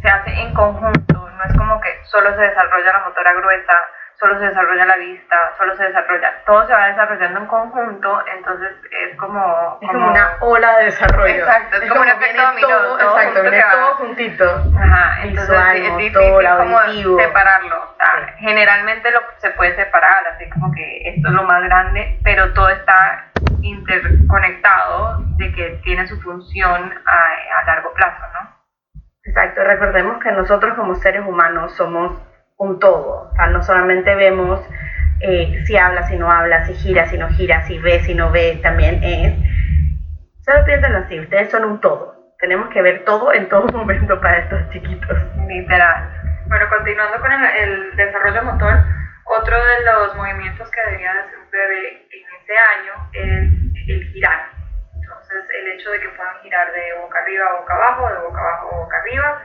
se 0.03 0.09
hace 0.09 0.41
en 0.43 0.53
conjunto, 0.55 1.31
no 1.31 1.45
es 1.45 1.57
como 1.57 1.81
que 1.81 1.89
solo 2.07 2.35
se 2.35 2.43
desarrolla 2.43 2.93
la 2.93 3.05
motora 3.05 3.33
gruesa, 3.33 3.79
solo 4.23 4.39
se 4.39 4.45
desarrolla 4.47 4.87
la 4.87 4.97
vista, 4.99 5.53
solo 5.59 5.75
se 5.75 5.83
desarrolla, 5.83 6.33
todo 6.47 6.65
se 6.65 6.73
va 6.73 6.87
desarrollando 6.87 7.41
en 7.41 7.47
conjunto, 7.47 8.23
entonces 8.33 8.71
es 8.89 9.17
como... 9.17 9.79
Es 9.81 9.91
como, 9.91 10.11
una 10.13 10.37
ola 10.39 10.79
de 10.79 10.85
desarrollo. 10.85 11.35
Exacto, 11.35 11.77
es, 11.79 11.89
como, 11.89 12.03
un 12.03 12.09
efecto 12.09 12.41
dominó, 12.41 12.69
todo, 12.69 12.99
todo, 12.99 13.19
exacto, 13.19 13.43
viene 13.43 13.65
todo 13.73 13.95
juntito. 13.95 14.63
Ajá, 14.79 15.23
entonces 15.25 15.59
es 15.75 15.97
difícil 15.97 16.33
como 16.57 16.79
separarlo, 17.19 17.97
generalmente 18.39 19.11
lo, 19.11 19.21
se 19.39 19.51
puede 19.51 19.75
separar, 19.75 20.25
así 20.35 20.49
como 20.51 20.73
que 20.73 21.09
esto 21.09 21.29
es 21.29 21.35
lo 21.35 21.43
más 21.43 21.61
grande, 21.65 22.21
pero 22.23 22.53
todo 22.53 22.69
está 22.69 23.25
interconectado 23.61 25.19
de 25.37 25.53
que 25.53 25.81
tiene 25.83 26.07
su 26.07 26.21
función 26.21 26.95
a, 27.07 27.61
a 27.61 27.65
largo 27.65 27.93
plazo, 27.95 28.23
¿no? 28.35 28.63
Exacto, 29.25 29.65
recordemos 29.65 30.23
que 30.23 30.31
nosotros 30.31 30.77
como 30.77 30.95
seres 30.95 31.25
humanos 31.27 31.75
somos 31.75 32.21
un 32.63 32.79
todo, 32.79 33.29
o 33.31 33.35
sea, 33.35 33.49
no 33.49 33.63
solamente 33.63 34.15
vemos 34.15 34.61
eh, 35.21 35.63
si 35.67 35.77
habla, 35.77 36.05
si 36.05 36.17
no 36.17 36.31
habla, 36.31 36.65
si 36.65 36.75
gira, 36.75 37.07
si 37.07 37.19
no 37.19 37.29
gira, 37.29 37.63
si 37.63 37.79
ve, 37.79 38.01
si 38.01 38.15
no 38.15 38.31
ve, 38.31 38.61
también 38.63 39.03
es... 39.03 39.35
Solo 40.45 40.65
piensen 40.65 40.95
así, 40.95 41.21
ustedes 41.21 41.51
son 41.51 41.65
un 41.65 41.81
todo, 41.81 42.15
tenemos 42.39 42.69
que 42.71 42.83
ver 42.83 43.05
todo 43.05 43.33
en 43.33 43.49
todo 43.49 43.67
momento 43.73 44.21
para 44.21 44.39
estos 44.39 44.71
chiquitos. 44.71 45.19
Literal. 45.49 46.09
Bueno, 46.47 46.67
continuando 46.69 47.21
con 47.21 47.33
el, 47.33 47.45
el 47.45 47.97
desarrollo 47.97 48.43
motor, 48.45 48.75
otro 49.25 49.57
de 49.57 49.85
los 49.85 50.17
movimientos 50.17 50.71
que 50.71 50.81
debería 50.83 51.11
hacer 51.13 51.39
un 51.39 51.51
bebé 51.51 52.07
en 52.11 52.43
ese 52.43 52.57
año 52.59 53.09
es 53.13 53.89
el 53.89 54.05
girar. 54.13 54.51
Entonces, 54.95 55.45
el 55.51 55.69
hecho 55.73 55.91
de 55.91 56.01
que 56.01 56.09
puedan 56.11 56.37
girar 56.43 56.73
de 56.73 57.01
boca 57.01 57.19
arriba 57.19 57.47
a 57.47 57.61
boca 57.61 57.75
abajo, 57.75 58.09
de 58.09 58.19
boca 58.19 58.41
abajo 58.41 58.71
a 58.73 58.79
boca 58.79 58.97
arriba, 58.99 59.43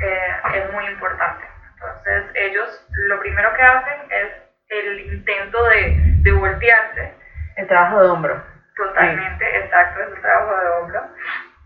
eh, 0.00 0.58
es 0.58 0.72
muy 0.72 0.86
importante. 0.86 1.44
Entonces, 1.80 2.24
ellos 2.34 2.86
lo 2.90 3.18
primero 3.20 3.52
que 3.54 3.62
hacen 3.62 4.00
es 4.10 4.32
el 4.68 5.00
intento 5.00 5.62
de, 5.68 5.92
de 6.22 6.32
voltearse. 6.32 7.14
El 7.56 7.66
trabajo 7.68 8.00
de 8.02 8.08
hombro. 8.08 8.42
Totalmente, 8.76 9.58
exacto, 9.58 10.00
es 10.02 10.08
el 10.12 10.20
trabajo 10.20 10.56
de 10.60 10.68
hombro. 10.70 11.06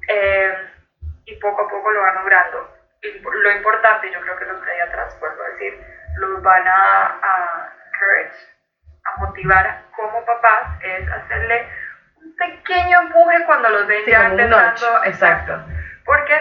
Eh, 0.09 0.55
y 1.25 1.35
poco 1.37 1.63
a 1.63 1.69
poco 1.69 1.91
lo 1.91 2.03
van 2.03 2.15
logrando. 2.17 2.71
Y 3.03 3.19
lo 3.21 3.51
importante, 3.53 4.11
yo 4.13 4.21
creo 4.21 4.37
que 4.39 4.45
los 4.45 4.61
pediatras, 4.61 5.19
vuelvo 5.19 5.43
a 5.43 5.49
decir, 5.49 5.81
los 6.17 6.43
van 6.43 6.67
a, 6.69 7.07
a 7.23 7.73
encourage, 7.87 8.37
a 9.05 9.17
motivar 9.21 9.83
como 9.97 10.25
papás, 10.25 10.79
es 10.83 11.09
hacerle 11.11 11.67
un 12.17 12.37
pequeño 12.37 13.01
empuje 13.03 13.45
cuando 13.47 13.69
los 13.71 13.87
ven 13.87 14.05
Sí, 14.05 14.11
ya 14.11 14.27
empezando. 14.27 15.05
exacto. 15.05 15.65
Porque 16.05 16.35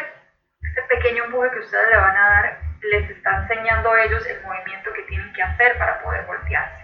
este 0.61 0.81
pequeño 0.83 1.25
empuje 1.25 1.51
que 1.51 1.59
ustedes 1.59 1.89
le 1.89 1.97
van 1.97 2.15
a 2.17 2.29
dar 2.29 2.57
les 2.89 3.09
está 3.09 3.37
enseñando 3.37 3.91
a 3.91 4.03
ellos 4.03 4.25
el 4.27 4.41
movimiento 4.41 4.91
que 4.93 5.03
tienen 5.03 5.31
que 5.33 5.41
hacer 5.43 5.77
para 5.77 5.99
poder 6.01 6.25
voltearse. 6.25 6.81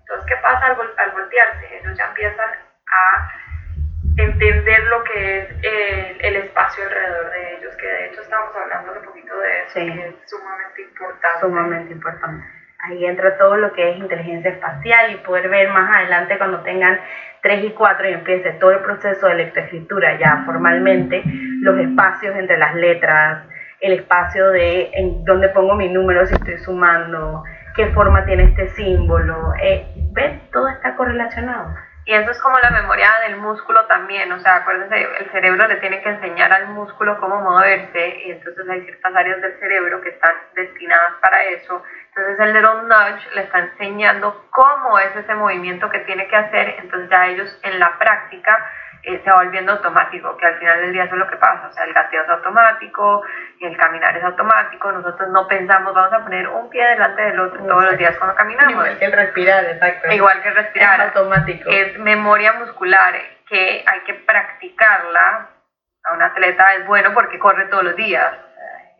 Entonces, 0.00 0.26
¿qué 0.26 0.36
pasa 0.42 0.66
al, 0.66 0.76
vol- 0.76 0.94
al 0.98 1.10
voltearse? 1.12 1.78
Ellos 1.78 1.96
ya 1.96 2.06
empiezan 2.06 2.50
a 2.86 3.32
entender 4.18 4.84
lo 4.88 5.02
que 5.04 5.38
es 5.38 5.48
el, 5.62 6.20
el 6.20 6.36
espacio 6.44 6.84
alrededor 6.84 7.30
de 7.30 7.56
ellos, 7.56 7.76
que 7.76 7.86
de 7.86 8.06
hecho 8.06 8.20
estábamos 8.20 8.54
hablando 8.56 8.92
un 8.92 9.04
poquito 9.04 9.38
de 9.38 9.58
eso, 9.62 9.70
Sí. 9.80 9.86
que 9.92 10.08
es 10.08 10.14
sumamente 10.30 10.82
importante. 10.82 11.40
Sumamente 11.40 11.92
importante. 11.92 12.46
Ahí 12.84 13.06
entra 13.06 13.38
todo 13.38 13.56
lo 13.56 13.72
que 13.72 13.90
es 13.90 13.96
inteligencia 13.96 14.50
espacial 14.50 15.12
y 15.12 15.16
poder 15.18 15.48
ver 15.48 15.68
más 15.70 15.96
adelante 15.96 16.36
cuando 16.36 16.62
tengan 16.62 17.00
3 17.40 17.64
y 17.64 17.70
4 17.70 18.08
y 18.08 18.12
empiece 18.12 18.50
todo 18.54 18.72
el 18.72 18.80
proceso 18.80 19.28
de 19.28 19.36
lectoescritura 19.36 20.18
ya 20.18 20.42
formalmente, 20.44 21.22
los 21.60 21.78
espacios 21.78 22.34
entre 22.36 22.58
las 22.58 22.74
letras, 22.74 23.44
el 23.82 23.94
espacio 23.94 24.50
de 24.50 24.90
en 24.94 25.24
dónde 25.24 25.48
pongo 25.48 25.74
mi 25.74 25.88
número 25.88 26.24
si 26.26 26.34
estoy 26.34 26.56
sumando, 26.58 27.42
qué 27.74 27.88
forma 27.88 28.24
tiene 28.24 28.44
este 28.44 28.68
símbolo. 28.70 29.52
Eh, 29.60 29.86
¿Ven? 30.12 30.40
Todo 30.52 30.68
está 30.68 30.94
correlacionado. 30.94 31.74
Y 32.04 32.14
eso 32.14 32.30
es 32.32 32.38
como 32.40 32.58
la 32.58 32.70
memoria 32.70 33.08
del 33.28 33.36
músculo 33.36 33.84
también, 33.86 34.30
o 34.32 34.40
sea, 34.40 34.56
acuérdense, 34.56 35.06
el 35.20 35.30
cerebro 35.30 35.68
le 35.68 35.76
tiene 35.76 36.02
que 36.02 36.08
enseñar 36.08 36.52
al 36.52 36.68
músculo 36.68 37.16
cómo 37.20 37.40
moverse 37.40 38.22
y 38.26 38.32
entonces 38.32 38.68
hay 38.68 38.82
ciertas 38.82 39.14
áreas 39.14 39.40
del 39.40 39.56
cerebro 39.60 40.00
que 40.00 40.08
están 40.08 40.34
destinadas 40.56 41.12
para 41.20 41.44
eso. 41.44 41.80
Entonces 42.08 42.40
el 42.40 42.54
little 42.54 42.82
nudge 42.88 43.34
le 43.34 43.42
está 43.42 43.60
enseñando 43.60 44.46
cómo 44.50 44.98
es 44.98 45.14
ese 45.14 45.34
movimiento 45.36 45.88
que 45.90 46.00
tiene 46.00 46.26
que 46.26 46.36
hacer, 46.36 46.74
entonces 46.80 47.08
ya 47.08 47.28
ellos 47.28 47.60
en 47.62 47.78
la 47.78 47.96
práctica 47.98 48.58
eh, 49.04 49.20
se 49.24 49.30
va 49.30 49.42
volviendo 49.42 49.72
automático, 49.72 50.36
que 50.36 50.46
al 50.46 50.58
final 50.58 50.80
del 50.80 50.92
día 50.92 51.04
eso 51.04 51.14
es 51.14 51.18
lo 51.18 51.28
que 51.28 51.36
pasa, 51.36 51.66
o 51.66 51.72
sea, 51.72 51.84
el 51.84 51.92
gateo 51.92 52.22
es 52.22 52.28
automático, 52.28 53.24
el 53.60 53.76
caminar 53.76 54.16
es 54.16 54.22
automático, 54.22 54.92
nosotros 54.92 55.28
no 55.30 55.48
pensamos, 55.48 55.92
vamos 55.92 56.12
a 56.12 56.22
poner 56.22 56.46
un 56.48 56.70
pie 56.70 56.86
delante 56.86 57.22
del 57.22 57.40
otro 57.40 57.64
todos 57.64 57.84
los 57.84 57.98
días 57.98 58.16
cuando 58.16 58.36
caminamos. 58.36 58.72
Igual 58.72 58.98
que 58.98 59.04
el 59.04 59.12
respirar, 59.12 59.64
exacto. 59.64 60.12
Igual 60.12 60.42
que 60.42 60.50
respirar. 60.50 61.00
Es 61.00 61.16
automático. 61.16 61.70
Es 61.70 61.98
memoria 61.98 62.52
muscular 62.52 63.14
que 63.48 63.84
hay 63.84 64.00
que 64.00 64.14
practicarla. 64.14 65.48
A 66.04 66.14
un 66.14 66.22
atleta 66.22 66.74
es 66.74 66.86
bueno 66.86 67.12
porque 67.14 67.38
corre 67.38 67.66
todos 67.66 67.84
los 67.84 67.96
días. 67.96 68.32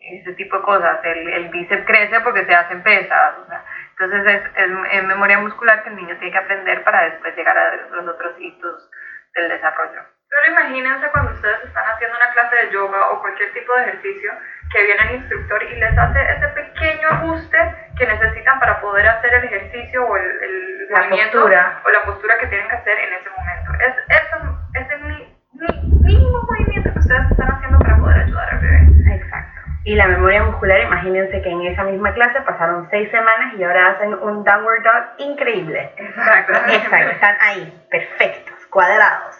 Ese 0.00 0.32
tipo 0.34 0.58
de 0.58 0.62
cosas. 0.62 0.98
El, 1.04 1.28
el 1.28 1.48
bíceps 1.48 1.86
crece 1.86 2.20
porque 2.20 2.44
se 2.44 2.54
hacen 2.54 2.82
pesas. 2.82 3.34
o 3.44 3.46
sea, 3.48 3.64
entonces 3.90 4.34
es, 4.34 4.42
es, 4.56 4.70
es 4.92 5.04
memoria 5.04 5.38
muscular 5.38 5.82
que 5.82 5.90
el 5.90 5.96
niño 5.96 6.16
tiene 6.16 6.32
que 6.32 6.38
aprender 6.38 6.82
para 6.84 7.04
después 7.04 7.36
llegar 7.36 7.56
a 7.56 7.76
los 7.90 8.06
otros 8.08 8.34
hitos 8.38 8.90
del 9.34 9.48
desarrollo. 9.48 10.00
Pero 10.30 10.46
imagínense 10.50 11.08
cuando 11.10 11.32
ustedes 11.32 11.62
están 11.64 11.84
haciendo 11.84 12.16
una 12.16 12.32
clase 12.32 12.56
de 12.56 12.72
yoga 12.72 13.10
o 13.10 13.20
cualquier 13.20 13.52
tipo 13.52 13.74
de 13.76 13.82
ejercicio 13.82 14.32
que 14.72 14.82
viene 14.84 15.02
el 15.10 15.14
instructor 15.16 15.62
y 15.62 15.76
les 15.76 15.98
hace 15.98 16.20
ese 16.32 16.48
pequeño 16.48 17.08
ajuste 17.10 17.58
que 17.98 18.06
necesitan 18.06 18.58
para 18.58 18.80
poder 18.80 19.06
hacer 19.08 19.34
el 19.34 19.44
ejercicio 19.44 20.06
o 20.06 20.16
el, 20.16 20.24
el 20.24 20.88
La 20.88 21.00
movimiento 21.00 21.32
postura. 21.38 21.80
o 21.84 21.90
la 21.90 22.02
postura 22.04 22.38
que 22.38 22.46
tienen 22.46 22.66
que 22.68 22.76
hacer 22.76 22.98
en 22.98 23.12
ese 23.12 23.28
momento. 23.30 23.72
Es, 23.84 23.94
eso, 24.08 24.58
es 24.74 24.90
el 24.90 25.00
mi- 25.00 25.36
mi- 25.52 26.00
mínimo 26.02 26.42
movimiento 26.50 26.90
que 26.94 26.98
ustedes 27.00 27.30
están 27.30 27.52
haciendo 27.52 27.78
para 27.80 27.96
poder 27.98 28.16
ayudar 28.22 28.48
al 28.54 28.58
bebé. 28.60 29.14
Exacto. 29.14 29.60
Y 29.84 29.96
la 29.96 30.06
memoria 30.06 30.44
muscular, 30.44 30.80
imagínense 30.80 31.42
que 31.42 31.50
en 31.50 31.60
esa 31.66 31.82
misma 31.84 32.14
clase 32.14 32.40
pasaron 32.40 32.88
seis 32.90 33.10
semanas 33.10 33.52
y 33.58 33.64
ahora 33.64 33.90
hacen 33.90 34.14
un 34.14 34.44
downward 34.44 34.82
dog 34.82 35.04
increíble. 35.18 35.92
Exacto. 35.98 36.52
Exacto, 36.68 37.10
están 37.10 37.36
ahí, 37.40 37.86
perfectos, 37.90 38.51
cuadrados. 38.72 39.36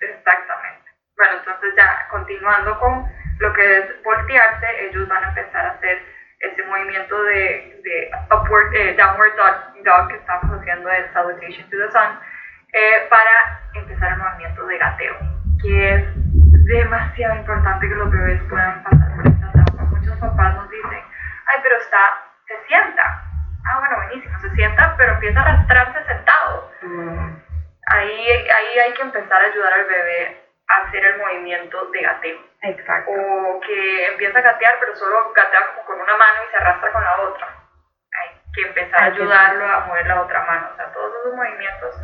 Exactamente. 0.00 0.90
Bueno, 1.16 1.32
entonces 1.38 1.74
ya 1.76 2.06
continuando 2.10 2.78
con 2.78 3.04
lo 3.40 3.52
que 3.52 3.78
es 3.78 4.02
voltearse, 4.04 4.86
ellos 4.86 5.08
van 5.08 5.24
a 5.24 5.28
empezar 5.28 5.66
a 5.66 5.70
hacer 5.72 6.02
ese 6.38 6.62
movimiento 6.64 7.20
de, 7.24 7.80
de 7.82 8.10
upward, 8.30 8.72
eh, 8.74 8.94
downward 8.96 9.34
dog, 9.36 9.82
dog 9.84 10.08
que 10.08 10.14
estamos 10.14 10.60
haciendo 10.60 10.88
el 10.90 11.12
salutation 11.12 11.68
to 11.68 11.76
the 11.76 11.90
sun, 11.90 12.20
eh, 12.72 13.06
para 13.10 13.60
empezar 13.74 14.12
el 14.12 14.18
movimiento 14.18 14.66
de 14.66 14.78
gateo, 14.78 15.16
que 15.60 15.94
es 15.94 16.04
demasiado 16.64 17.34
importante 17.34 17.88
que 17.88 17.94
los 17.96 18.10
bebés 18.10 18.40
puedan 18.48 18.84
pasar 18.84 19.16
por 19.16 19.26
esta 19.26 19.50
etapa. 19.50 19.82
Muchos 19.90 20.16
papás 20.18 20.54
nos 20.54 20.70
dicen, 20.70 21.02
ay, 21.46 21.60
pero 21.64 21.76
está, 21.78 22.18
se 22.46 22.54
sienta. 22.68 23.24
Ah, 23.66 23.80
bueno, 23.80 23.96
buenísimo, 23.96 24.38
se 24.38 24.50
sienta, 24.54 24.94
pero 24.96 25.14
empieza 25.14 25.40
a 25.40 25.42
arrastrarse 25.42 26.04
sentado 26.04 26.68
Mm, 26.82 27.34
ahí, 27.90 28.30
ahí 28.30 28.78
hay 28.78 28.92
que 28.94 29.02
empezar 29.02 29.42
a 29.42 29.46
ayudar 29.46 29.72
al 29.72 29.84
bebé 29.84 30.42
a 30.68 30.76
hacer 30.78 31.04
el 31.04 31.18
movimiento 31.18 31.86
de 31.86 32.00
gateo. 32.02 32.38
exacto. 32.62 33.10
O 33.10 33.60
que 33.60 34.06
empieza 34.06 34.38
a 34.38 34.42
gatear, 34.42 34.76
pero 34.80 34.94
solo 34.96 35.32
gatea 35.32 35.66
como 35.74 35.84
con 35.86 36.00
una 36.00 36.16
mano 36.16 36.44
y 36.46 36.50
se 36.50 36.56
arrastra 36.58 36.92
con 36.92 37.02
la 37.04 37.20
otra. 37.20 37.48
Hay 38.20 38.40
que 38.54 38.62
empezar 38.68 39.00
a 39.00 39.04
Hay 39.06 39.12
que- 39.12 39.22
ayudarlo 39.22 39.64
a 39.66 39.80
mover 39.86 40.06
la 40.06 40.20
otra 40.22 40.42
mano. 40.44 40.68
O 40.72 40.76
sea, 40.76 40.92
todos 40.92 41.14
esos 41.20 41.34
movimientos 41.34 41.94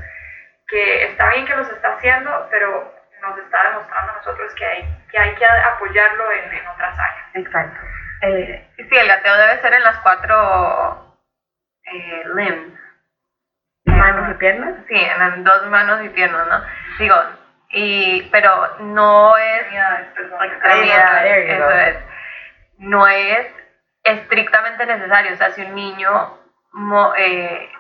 que 0.69 1.05
está 1.05 1.29
bien 1.29 1.47
que 1.47 1.57
los 1.57 1.69
está 1.69 1.95
haciendo, 1.95 2.49
pero 2.51 2.95
nos 3.21 3.39
está 3.39 3.63
demostrando 3.71 4.13
a 4.13 4.17
nosotros 4.17 4.55
que 4.55 4.65
hay 4.67 4.99
que, 5.11 5.19
hay 5.19 5.35
que 5.35 5.45
apoyarlo 5.47 6.33
en, 6.33 6.53
en 6.53 6.67
otras 6.69 6.99
áreas. 6.99 7.27
Exacto. 7.35 7.81
Eh, 8.23 8.69
Sí, 8.77 8.85
sí, 8.89 8.97
el 8.97 9.07
gateo 9.09 9.37
debe 9.37 9.61
ser 9.61 9.75
en 9.75 9.83
las 9.85 9.99
cuatro 10.01 11.17
eh, 11.85 12.23
limbs. 12.35 12.81
Manos 14.05 14.31
y 14.31 14.35
piernas. 14.35 14.75
Sí, 14.89 14.95
en 14.97 15.19
las 15.19 15.45
dos 15.45 15.67
manos 15.71 16.03
y 16.05 16.09
piernas, 16.11 16.47
¿no? 16.47 16.63
Digo, 16.99 17.17
y, 17.71 18.23
pero 18.31 18.77
no 18.81 19.37
es 19.37 19.67
eso. 20.21 20.37
No 22.79 23.07
es 23.09 23.47
estrictamente 24.03 24.87
necesario. 24.87 25.33
O 25.33 25.37
sea, 25.37 25.51
si 25.51 25.63
un 25.63 25.75
niño 25.75 26.39
mo- 26.73 27.15
eh, 27.17 27.71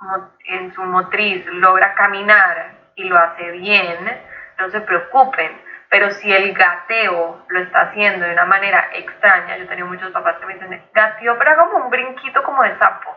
mo- 0.00 0.30
en 0.46 0.72
su 0.74 0.82
motriz 0.82 1.44
logra 1.46 1.94
caminar 1.94 2.72
y 2.96 3.04
lo 3.04 3.16
hace 3.18 3.50
bien, 3.52 4.20
no 4.58 4.70
se 4.70 4.80
preocupen. 4.80 5.62
Pero 5.88 6.10
si 6.12 6.32
el 6.32 6.52
gateo 6.54 7.44
lo 7.48 7.60
está 7.60 7.80
haciendo 7.82 8.24
de 8.24 8.32
una 8.32 8.44
manera 8.44 8.90
extraña, 8.92 9.56
yo 9.56 9.64
he 9.64 9.66
tenido 9.66 9.88
muchos 9.88 10.10
papás 10.12 10.36
que 10.38 10.46
me 10.46 10.54
dicen, 10.54 10.84
gateó, 10.94 11.36
pero 11.38 11.50
haga 11.50 11.62
como 11.66 11.84
un 11.86 11.90
brinquito 11.90 12.42
como 12.44 12.62
de 12.62 12.76
sapo. 12.78 13.16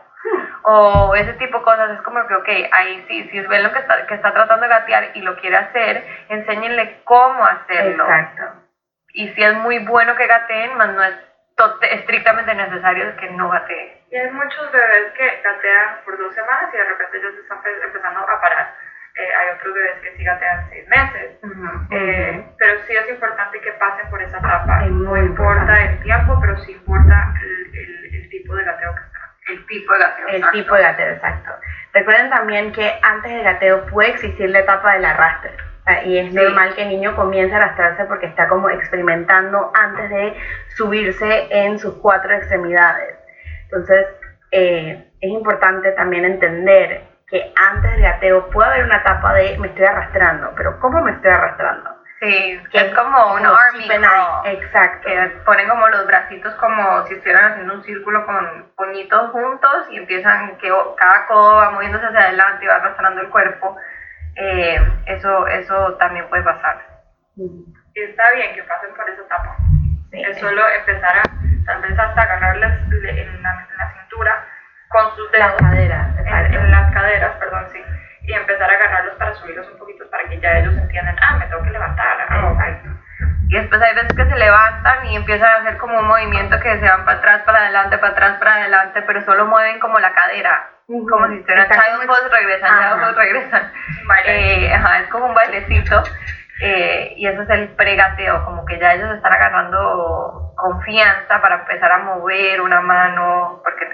O 0.63 1.13
ese 1.15 1.33
tipo 1.33 1.57
de 1.59 1.63
cosas, 1.65 1.91
es 1.91 2.01
como 2.01 2.25
que, 2.27 2.35
ok, 2.35 2.49
ahí 2.71 3.05
sí, 3.07 3.27
si 3.29 3.39
ven 3.41 3.63
lo 3.63 3.71
que 3.73 3.79
está, 3.79 4.05
que 4.07 4.13
está 4.13 4.31
tratando 4.33 4.63
de 4.63 4.69
gatear 4.69 5.09
y 5.13 5.21
lo 5.21 5.35
quiere 5.37 5.57
hacer, 5.57 6.03
enséñenle 6.29 7.01
cómo 7.03 7.45
hacerlo. 7.45 8.03
Exacto. 8.05 8.43
Y 9.13 9.27
si 9.29 9.43
es 9.43 9.53
muy 9.55 9.79
bueno 9.85 10.15
que 10.15 10.25
gateen, 10.27 10.75
más 10.77 10.89
no 10.93 11.03
es 11.03 11.15
estrictamente 11.91 12.55
necesario 12.55 13.15
que 13.17 13.29
no 13.31 13.49
gatee. 13.49 14.01
Y 14.09 14.15
hay 14.17 14.31
muchos 14.31 14.71
bebés 14.71 15.11
que 15.17 15.41
gatean 15.43 15.97
por 16.05 16.17
dos 16.17 16.33
semanas 16.33 16.69
y 16.73 16.77
de 16.77 16.83
repente 16.85 17.17
ellos 17.17 17.33
están 17.41 17.61
pe- 17.61 17.83
empezando 17.83 18.19
a 18.21 18.41
parar. 18.41 18.73
Eh, 19.15 19.29
hay 19.35 19.55
otros 19.55 19.73
bebés 19.75 19.95
que 20.01 20.17
sí 20.17 20.23
gatean 20.23 20.69
seis 20.69 20.87
meses. 20.87 21.37
Eh, 21.91 22.45
pero 22.57 22.79
sí 22.87 22.95
es 22.95 23.09
importante 23.09 23.59
que 23.61 23.71
pasen 23.73 24.09
por 24.09 24.21
esa 24.21 24.37
etapa. 24.39 24.83
Es 24.85 24.91
no 24.91 25.15
importa 25.17 25.51
importante. 25.61 25.85
el 25.93 25.99
tiempo, 26.03 26.37
pero 26.41 26.57
sí 26.59 26.71
importa 26.71 27.33
el, 27.41 27.75
el- 27.75 28.15
el 28.15 28.29
tipo 28.29 28.55
de 28.55 28.63
gateo 28.63 28.95
que. 28.95 29.12
El 29.47 29.65
tipo 29.65 29.93
de 29.93 29.99
gateo. 29.99 30.27
el 30.29 30.51
tipo 30.51 30.75
de 30.75 30.81
gateo, 30.81 31.13
exacto. 31.13 31.51
Recuerden 31.93 32.29
también 32.29 32.71
que 32.71 32.99
antes 33.01 33.31
del 33.31 33.43
gateo 33.43 33.85
puede 33.87 34.11
existir 34.11 34.49
la 34.49 34.59
etapa 34.59 34.93
del 34.93 35.05
arrastre. 35.05 35.51
Y 36.05 36.17
es 36.17 36.33
normal 36.33 36.73
que 36.75 36.83
el 36.83 36.89
niño 36.89 37.13
comience 37.15 37.53
a 37.53 37.57
arrastrarse 37.57 38.05
porque 38.05 38.27
está 38.27 38.47
como 38.47 38.69
experimentando 38.69 39.69
antes 39.73 40.09
de 40.09 40.33
subirse 40.77 41.47
en 41.51 41.77
sus 41.77 41.95
cuatro 41.95 42.33
extremidades. 42.33 43.17
Entonces, 43.65 44.07
eh, 44.51 45.11
es 45.19 45.29
importante 45.29 45.91
también 45.91 46.23
entender 46.23 47.01
que 47.27 47.51
antes 47.55 47.91
del 47.91 48.01
gateo 48.01 48.49
puede 48.49 48.69
haber 48.69 48.85
una 48.85 48.97
etapa 48.97 49.33
de 49.33 49.57
me 49.57 49.67
estoy 49.67 49.85
arrastrando, 49.85 50.53
pero 50.55 50.79
¿cómo 50.79 51.01
me 51.01 51.11
estoy 51.11 51.31
arrastrando? 51.31 51.89
Sí, 52.23 52.63
que 52.71 52.77
es 52.77 52.95
como 52.95 53.33
un 53.33 53.45
army 53.45 53.85
Exacto. 54.45 55.07
Que 55.09 55.27
ponen 55.45 55.67
como 55.67 55.89
los 55.89 56.07
bracitos 56.07 56.55
como 56.55 57.05
si 57.07 57.15
estuvieran 57.15 57.51
haciendo 57.51 57.73
un 57.73 57.83
círculo 57.83 58.25
con 58.25 58.71
puñitos 58.77 59.31
juntos 59.31 59.87
y 59.91 59.97
empiezan 59.97 60.57
que 60.57 60.71
cada 60.97 61.25
codo 61.27 61.57
va 61.57 61.71
moviéndose 61.71 62.05
hacia 62.05 62.21
adelante 62.21 62.63
y 62.63 62.67
va 62.67 62.75
arrastrando 62.75 63.21
el 63.21 63.29
cuerpo. 63.29 63.75
Eh, 64.37 64.79
eso, 65.07 65.47
eso 65.47 65.95
también 65.95 66.29
puede 66.29 66.43
pasar. 66.43 66.81
Y 67.35 68.01
está 68.01 68.23
bien 68.35 68.55
que 68.55 68.63
pasen 68.63 68.93
por 68.95 69.09
esa 69.09 69.21
etapa. 69.21 69.57
es 70.13 70.39
solo 70.39 70.61
empezar 70.79 71.17
a, 71.17 71.23
tal 71.65 71.81
vez 71.81 71.99
hasta 71.99 72.21
agarrarles 72.21 72.71
en 73.03 73.43
la, 73.43 73.93
cintura 73.99 74.47
con 74.87 75.13
sus 75.17 75.29
dedos. 75.33 75.51
Las 75.59 75.71
caderas, 75.71 76.17
en, 76.19 76.71
las 76.71 76.93
caderas, 76.93 77.35
perdón, 77.35 77.67
sí. 77.73 77.83
Y 78.23 78.33
empezar 78.33 78.69
a 78.69 78.73
agarrarlos 78.73 79.15
para 79.15 79.33
subirlos 79.35 79.69
un 79.69 79.77
poquito 79.77 80.09
para 80.09 80.27
que 80.29 80.39
ya 80.39 80.59
ellos 80.59 80.75
entiendan, 80.77 81.15
ah, 81.21 81.37
me 81.37 81.45
tengo 81.47 81.63
que 81.63 81.71
levantar. 81.71 82.25
Ah, 82.29 82.53
y 83.49 83.55
después 83.55 83.81
hay 83.81 83.93
veces 83.93 84.13
que 84.15 84.25
se 84.25 84.37
levantan 84.37 85.05
y 85.05 85.15
empiezan 85.15 85.49
a 85.49 85.55
hacer 85.57 85.77
como 85.77 85.99
un 85.99 86.07
movimiento 86.07 86.59
que 86.59 86.79
se 86.79 86.89
van 86.89 87.05
para 87.05 87.17
atrás, 87.19 87.41
para 87.43 87.59
adelante, 87.59 87.97
para 87.97 88.13
atrás, 88.13 88.37
para 88.39 88.55
adelante, 88.55 89.01
pero 89.03 89.21
solo 89.21 89.45
mueven 89.45 89.79
como 89.79 89.99
la 89.99 90.13
cadera 90.13 90.73
como 90.87 91.27
si 91.27 91.35
estuvieran 91.35 91.69
child 91.69 92.07
pose, 92.07 92.29
regresan, 92.29 92.69
child 92.69 93.01
pose, 93.01 93.19
regresan. 93.19 93.71
Eh, 94.25 94.73
ajá, 94.73 94.99
es 94.99 95.07
como 95.09 95.27
un 95.27 95.33
bailecito. 95.33 96.03
Eh, 96.61 97.13
y 97.17 97.27
eso 97.27 97.41
es 97.41 97.49
el 97.49 97.69
pregateo, 97.69 98.45
como 98.45 98.63
que 98.65 98.79
ya 98.79 98.93
ellos 98.93 99.09
están 99.15 99.33
agarrando 99.33 100.53
confianza 100.55 101.41
para 101.41 101.55
empezar 101.55 101.91
a 101.91 101.99
mover 101.99 102.61
una 102.61 102.79
mano, 102.79 103.61
porque 103.63 103.85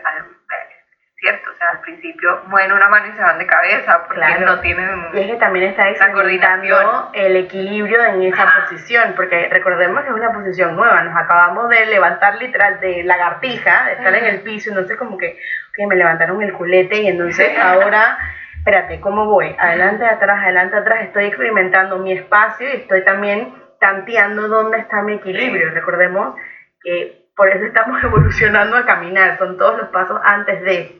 cierto, 1.19 1.51
o 1.51 1.57
sea, 1.57 1.71
al 1.71 1.81
principio 1.81 2.41
mueven 2.47 2.71
una 2.71 2.87
mano 2.87 3.07
y 3.07 3.11
se 3.11 3.21
van 3.21 3.37
de 3.37 3.45
cabeza 3.45 4.05
porque 4.07 4.45
no 4.45 4.59
tienen 4.61 5.07
Y 5.13 5.19
es 5.19 5.27
que 5.27 5.35
también 5.35 5.69
está 5.69 5.89
experimentando 5.89 7.11
el 7.13 7.35
equilibrio 7.35 8.03
en 8.05 8.23
esa 8.23 8.47
posición, 8.61 9.13
porque 9.15 9.49
recordemos 9.51 10.03
que 10.03 10.09
es 10.09 10.15
una 10.15 10.31
posición 10.31 10.75
nueva, 10.75 11.03
nos 11.03 11.15
acabamos 11.17 11.69
de 11.69 11.85
levantar 11.87 12.35
literal 12.35 12.79
de 12.79 13.03
lagartija, 13.03 13.85
de 13.85 13.93
estar 13.93 14.15
en 14.15 14.25
el 14.25 14.41
piso, 14.41 14.69
entonces 14.69 14.97
como 14.97 15.17
que, 15.17 15.37
que 15.73 15.87
me 15.87 15.95
levantaron 15.95 16.41
el 16.41 16.53
culete 16.53 17.01
y 17.01 17.07
entonces 17.07 17.57
ahora, 17.59 18.17
espérate, 18.57 19.01
¿cómo 19.01 19.25
voy? 19.25 19.53
Adelante, 19.59 20.05
atrás, 20.05 20.41
adelante, 20.41 20.77
atrás, 20.77 21.03
estoy 21.03 21.25
experimentando 21.25 21.97
mi 21.97 22.13
espacio 22.13 22.67
y 22.69 22.77
estoy 22.77 23.03
también 23.03 23.53
tanteando 23.79 24.47
dónde 24.47 24.77
está 24.79 25.01
mi 25.01 25.15
equilibrio, 25.15 25.71
recordemos 25.71 26.35
que 26.81 27.25
por 27.35 27.49
eso 27.49 27.65
estamos 27.65 28.01
evolucionando 28.03 28.77
a 28.77 28.85
caminar, 28.85 29.37
son 29.37 29.57
todos 29.57 29.77
los 29.79 29.89
pasos 29.89 30.17
antes 30.23 30.61
de 30.61 30.98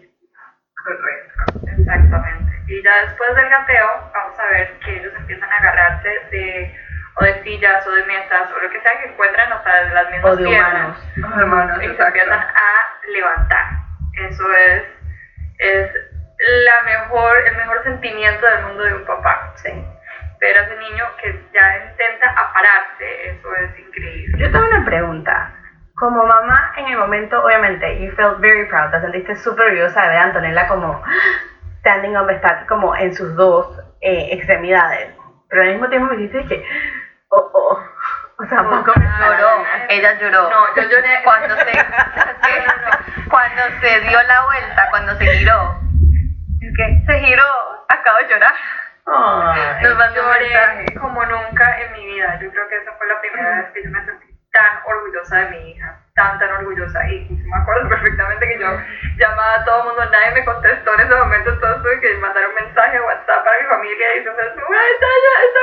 Correcto, 0.83 1.44
exactamente. 1.77 2.61
Y 2.68 2.83
ya 2.83 3.05
después 3.05 3.35
del 3.35 3.50
gateo, 3.50 4.11
vamos 4.13 4.39
a 4.39 4.46
ver 4.51 4.79
que 4.79 4.98
ellos 4.98 5.13
empiezan 5.15 5.51
a 5.51 5.57
agarrarse 5.57 6.09
de 6.31 6.75
o 7.15 7.24
de 7.24 7.44
sillas 7.44 7.85
o 7.85 7.92
de 7.92 8.03
mesas 8.05 8.50
o 8.51 8.59
lo 8.59 8.70
que 8.70 8.79
sea 8.81 9.01
que 9.01 9.09
encuentran 9.09 9.51
hasta 9.51 9.83
de 9.83 9.94
las 9.94 10.11
mismas 10.11 10.31
o 10.31 10.35
de 10.37 10.44
piernas. 10.46 10.98
Humanos. 11.18 11.83
y 11.83 11.96
se 11.96 12.03
empiezan 12.03 12.39
a 12.39 13.09
levantar. 13.11 13.65
Eso 14.29 14.53
es, 14.53 14.83
es 15.57 15.92
la 16.65 16.81
mejor, 16.83 17.37
el 17.46 17.57
mejor 17.57 17.83
sentimiento 17.83 18.46
del 18.46 18.65
mundo 18.65 18.83
de 18.83 18.94
un 18.94 19.05
papá. 19.05 19.53
Sí. 19.55 19.85
Pero 20.39 20.61
ese 20.61 20.75
niño 20.77 21.05
que 21.22 21.44
ya 21.53 21.89
intenta 21.89 22.29
apararse, 22.31 23.29
eso 23.29 23.55
es 23.55 23.79
increíble. 23.79 24.37
Yo 24.37 24.51
tengo 24.51 24.68
una 24.68 24.85
pregunta 24.85 25.53
como 26.00 26.25
mamá 26.25 26.74
en 26.77 26.88
el 26.88 26.98
momento, 26.98 27.44
obviamente, 27.44 28.00
you 28.01 28.12
felt 28.16 28.40
very 28.40 28.66
proud, 28.70 28.90
te 28.92 29.01
sentiste 29.01 29.35
súper 29.35 29.66
orgullosa 29.66 30.01
de 30.03 30.07
ver 30.07 30.18
a 30.18 30.24
Antonella 30.24 30.68
como 30.68 31.03
standing 31.79 32.16
on 32.16 32.27
the 32.27 32.40
como 32.68 32.96
en 32.96 33.14
sus 33.14 33.35
dos 33.35 33.77
eh, 34.01 34.29
extremidades. 34.31 35.14
Pero 35.50 35.62
al 35.64 35.68
mismo 35.70 35.90
tiempo 35.90 36.07
me 36.07 36.18
dijiste 36.18 36.46
que, 36.46 36.66
oh, 37.29 37.51
oh, 37.53 37.79
o 38.38 38.46
sea, 38.46 38.64
poco 38.64 38.94
me 38.98 39.05
lloró, 39.05 39.66
ella 39.90 40.18
lloró. 40.20 40.50
No, 40.50 40.75
yo 40.75 40.83
lloré 40.83 41.22
cuando 41.24 41.55
se, 41.55 41.66
cuando 43.29 43.62
se 43.81 44.00
dio 44.00 44.24
la 44.24 44.46
vuelta, 44.46 44.88
cuando 44.92 45.16
se 45.16 45.25
giró. 45.25 45.79
Es 46.62 46.77
que 46.77 47.03
se 47.05 47.20
giró, 47.20 47.44
acabo 47.90 48.18
de 48.20 48.27
llorar. 48.29 48.53
Ay, 49.05 49.83
Nos 49.83 50.16
lloré 50.16 50.96
como 51.00 51.25
nunca 51.25 51.79
en 51.81 51.92
mi 51.94 52.05
vida. 52.05 52.40
Yo 52.42 52.50
creo 52.51 52.70
que 52.70 52.77
esa 52.77 52.94
fue 52.94 53.07
la 53.07 53.20
primera 53.20 53.57
vez 53.57 53.72
que 53.74 53.83
yo 53.83 53.90
me 53.90 54.05
sentí 54.05 54.28
tan 54.51 54.81
orgullosa 54.85 55.38
de 55.38 55.50
mi 55.51 55.72
hija, 55.72 56.00
tan, 56.16 56.40
tan 56.40 56.51
orgullosa. 56.51 57.07
Y, 57.09 57.27
me 57.29 57.57
acuerdo 57.57 57.90
perfectamente 57.90 58.48
que 58.48 58.59
yo 58.59 58.77
llamaba 59.18 59.55
a 59.55 59.66
todo 59.66 59.83
mundo, 59.85 60.05
nadie 60.12 60.31
me 60.31 60.46
contestó 60.46 60.94
en 60.94 61.01
ese 61.01 61.16
momento, 61.16 61.59
todos 61.59 61.81
tuve 61.81 62.00
que 62.01 62.18
mandar 62.18 62.48
un 62.48 62.55
mensaje 62.55 62.98
a 62.98 63.03
WhatsApp 63.03 63.44
para 63.44 63.59
mi 63.59 63.68
familia 63.68 64.16
y 64.16 64.20
diciendo, 64.20 64.42
está, 64.42 64.62
está, 64.62 65.07
está, 65.46 65.58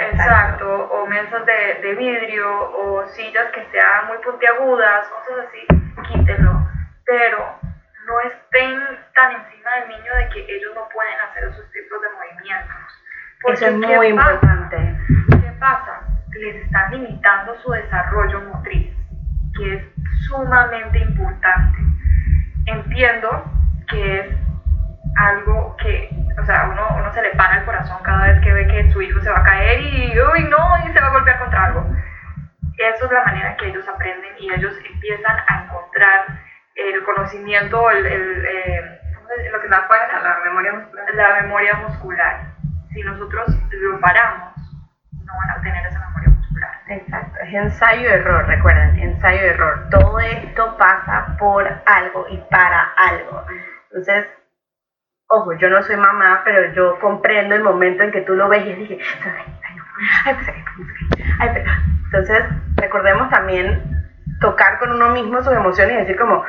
Exacto, 0.00 0.88
o 0.90 1.06
mesas 1.06 1.44
de, 1.46 1.74
de, 1.82 1.94
vidrio, 1.94 2.70
o 2.72 3.06
sillas 3.08 3.50
que 3.52 3.64
sean 3.70 4.06
muy 4.08 4.18
puntiagudas, 4.18 5.08
cosas 5.08 5.46
así, 5.46 5.66
quítenlo. 6.08 6.68
Pero 7.04 7.58
no 8.06 8.20
estén 8.20 8.80
tan 9.14 9.32
encima 9.32 9.70
del 9.80 9.88
niño 9.88 10.14
de 10.16 10.28
que 10.30 10.56
ellos 10.56 10.72
no 10.74 10.88
pueden 10.88 11.20
hacer 11.20 11.44
esos 11.44 11.70
tipos 11.72 12.00
de 12.02 12.08
movimientos. 12.10 12.76
Eso 13.48 13.66
es 13.66 13.74
muy 13.74 14.06
importante. 14.08 14.76
¿Qué 15.30 15.52
pasa? 15.58 16.02
Les 16.30 16.56
están 16.64 16.90
limitando 16.92 17.54
su 17.62 17.70
desarrollo 17.70 18.40
motriz, 18.42 18.92
que 19.56 19.74
es 19.74 19.82
sumamente 20.28 20.98
importante. 20.98 21.78
Entiendo 22.66 23.44
que 23.88 24.20
es 24.20 24.26
algo 25.16 25.76
que 25.76 26.25
o 26.38 26.44
sea, 26.44 26.68
uno, 26.70 26.86
uno 26.96 27.12
se 27.12 27.22
le 27.22 27.30
para 27.30 27.58
el 27.58 27.64
corazón 27.64 28.02
cada 28.02 28.26
vez 28.26 28.40
que 28.40 28.52
ve 28.52 28.66
que 28.66 28.90
su 28.92 29.00
hijo 29.02 29.20
se 29.20 29.30
va 29.30 29.38
a 29.38 29.44
caer 29.44 29.80
y, 29.80 30.20
uy, 30.20 30.44
no, 30.44 30.76
y 30.86 30.92
se 30.92 31.00
va 31.00 31.08
a 31.08 31.12
golpear 31.12 31.38
contra 31.38 31.64
algo. 31.64 31.86
Eso 32.78 33.06
es 33.06 33.12
la 33.12 33.24
manera 33.24 33.56
que 33.56 33.68
ellos 33.68 33.88
aprenden 33.88 34.34
y 34.38 34.52
ellos 34.52 34.74
empiezan 34.92 35.36
a 35.48 35.64
encontrar 35.64 36.26
el 36.74 37.02
conocimiento, 37.04 37.90
el, 37.90 38.06
el 38.06 38.46
eh, 38.46 39.00
lo 39.50 39.60
que 39.60 39.68
la 39.68 39.82
fuerza, 39.82 40.20
la 40.20 40.38
memoria 40.44 40.72
muscular. 40.72 41.14
La 41.14 41.42
memoria 41.42 41.74
muscular. 41.74 42.40
Si 42.92 43.02
nosotros 43.02 43.46
lo 43.70 44.00
paramos, 44.00 44.54
no 45.12 45.32
van 45.36 45.50
a 45.50 45.62
tener 45.62 45.86
esa 45.86 46.00
memoria 46.00 46.28
muscular. 46.30 46.70
Exacto, 46.88 47.38
es 47.42 47.54
ensayo-error, 47.54 48.46
recuerden, 48.46 48.98
ensayo-error. 48.98 49.88
Todo 49.90 50.20
esto 50.20 50.76
pasa 50.76 51.36
por 51.38 51.66
algo 51.86 52.26
y 52.30 52.38
para 52.50 52.92
algo. 52.96 53.44
Entonces, 53.90 54.26
ojo, 55.28 55.52
yo 55.54 55.68
no 55.68 55.82
soy 55.82 55.96
mamá, 55.96 56.42
pero 56.44 56.72
yo 56.72 56.98
comprendo 57.00 57.54
el 57.54 57.62
momento 57.62 58.02
en 58.02 58.12
que 58.12 58.22
tú 58.22 58.34
lo 58.34 58.48
ves 58.48 58.66
y 58.66 58.72
dije, 58.74 58.98
entonces 62.04 62.44
recordemos 62.76 63.30
también 63.30 63.82
tocar 64.40 64.78
con 64.78 64.92
uno 64.92 65.10
mismo 65.10 65.42
sus 65.42 65.52
emociones 65.52 65.94
y 65.94 66.00
decir 66.00 66.16
como, 66.16 66.44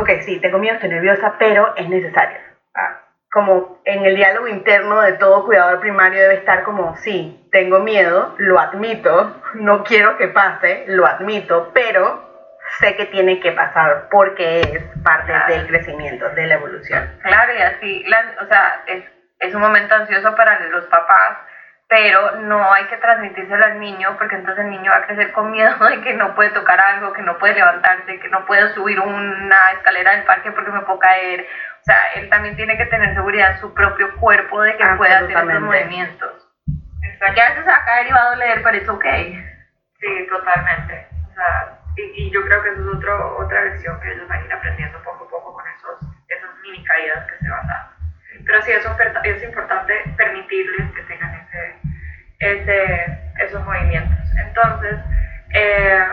ok, 0.00 0.10
sí, 0.22 0.40
tengo 0.40 0.58
miedo, 0.58 0.74
estoy 0.74 0.90
nerviosa, 0.90 1.34
pero 1.38 1.74
es 1.76 1.88
necesario. 1.88 2.38
Ah, 2.74 3.02
como 3.30 3.80
en 3.84 4.04
el 4.04 4.16
diálogo 4.16 4.48
interno 4.48 5.00
de 5.02 5.12
todo 5.12 5.44
cuidador 5.44 5.80
primario 5.80 6.20
debe 6.20 6.36
estar 6.36 6.62
como, 6.64 6.96
sí, 6.96 7.46
tengo 7.52 7.80
miedo, 7.80 8.34
lo 8.38 8.58
admito, 8.58 9.42
no 9.54 9.84
quiero 9.84 10.16
que 10.16 10.28
pase, 10.28 10.84
lo 10.88 11.06
admito, 11.06 11.70
pero 11.74 12.26
sé 12.78 12.96
que 12.96 13.06
tiene 13.06 13.40
que 13.40 13.52
pasar 13.52 14.08
porque 14.10 14.60
es 14.60 14.82
parte 15.02 15.32
del 15.48 15.66
crecimiento, 15.66 16.28
de 16.30 16.46
la 16.46 16.54
evolución. 16.54 17.18
Claro, 17.22 17.52
y 17.54 17.62
así, 17.62 18.04
o 18.42 18.46
sea, 18.46 18.82
es, 18.86 19.04
es 19.38 19.54
un 19.54 19.60
momento 19.60 19.94
ansioso 19.94 20.34
para 20.34 20.58
los 20.60 20.84
papás, 20.86 21.38
pero 21.88 22.32
no 22.42 22.72
hay 22.72 22.84
que 22.86 22.96
transmitírselo 22.96 23.64
al 23.64 23.78
niño 23.78 24.16
porque 24.18 24.34
entonces 24.34 24.64
el 24.64 24.70
niño 24.70 24.90
va 24.90 24.98
a 24.98 25.06
crecer 25.06 25.32
con 25.32 25.52
miedo 25.52 25.72
de 25.88 26.00
que 26.00 26.14
no 26.14 26.34
puede 26.34 26.50
tocar 26.50 26.80
algo, 26.80 27.12
que 27.12 27.22
no 27.22 27.38
puede 27.38 27.54
levantarse, 27.54 28.18
que 28.18 28.28
no 28.28 28.44
puede 28.46 28.72
subir 28.74 28.98
una 29.00 29.72
escalera 29.72 30.12
del 30.12 30.24
parque 30.24 30.50
porque 30.52 30.72
me 30.72 30.80
puedo 30.80 30.98
caer. 30.98 31.46
O 31.80 31.84
sea, 31.84 31.98
él 32.16 32.28
también 32.28 32.56
tiene 32.56 32.76
que 32.76 32.86
tener 32.86 33.14
seguridad 33.14 33.52
en 33.52 33.60
su 33.60 33.72
propio 33.72 34.14
cuerpo 34.16 34.60
de 34.62 34.76
que 34.76 34.84
pueda 34.96 35.18
hacer 35.18 35.30
esos 35.30 35.60
movimientos. 35.60 36.48
Exacto. 37.02 37.34
Que 37.34 37.40
a 37.40 37.48
veces 37.50 37.64
se 37.64 37.70
va 37.70 37.76
a 37.76 37.84
caer 37.84 38.06
y 38.08 38.12
va 38.12 38.22
a 38.22 38.30
doler, 38.30 38.62
pero 38.62 38.76
es 38.76 38.88
ok. 38.88 39.04
Sí, 40.00 40.26
totalmente. 40.28 41.06
O 41.30 41.34
sea, 41.34 41.75
y, 41.96 42.30
yo 42.30 42.42
creo 42.44 42.62
que 42.62 42.70
eso 42.70 42.80
es 42.80 42.96
otro, 42.96 43.38
otra 43.38 43.64
lección 43.64 43.98
que 44.00 44.12
ellos 44.12 44.28
van 44.28 44.42
a 44.42 44.44
ir 44.44 44.52
aprendiendo 44.52 45.02
poco 45.02 45.24
a 45.24 45.30
poco 45.30 45.54
con 45.54 45.64
esos, 45.68 46.00
esas 46.28 46.50
mini 46.62 46.84
caídas 46.84 47.26
que 47.26 47.38
se 47.38 47.50
van 47.50 47.66
dando. 47.66 47.92
Pero 48.44 48.62
sí, 48.62 48.72
es, 48.72 48.86
es 49.24 49.42
importante 49.42 49.94
permitirles 50.16 50.92
que 50.92 51.02
tengan 51.02 51.34
ese, 51.34 51.76
ese, 52.40 53.32
esos 53.40 53.64
movimientos. 53.64 54.18
Entonces, 54.38 54.96
eh, 55.50 56.06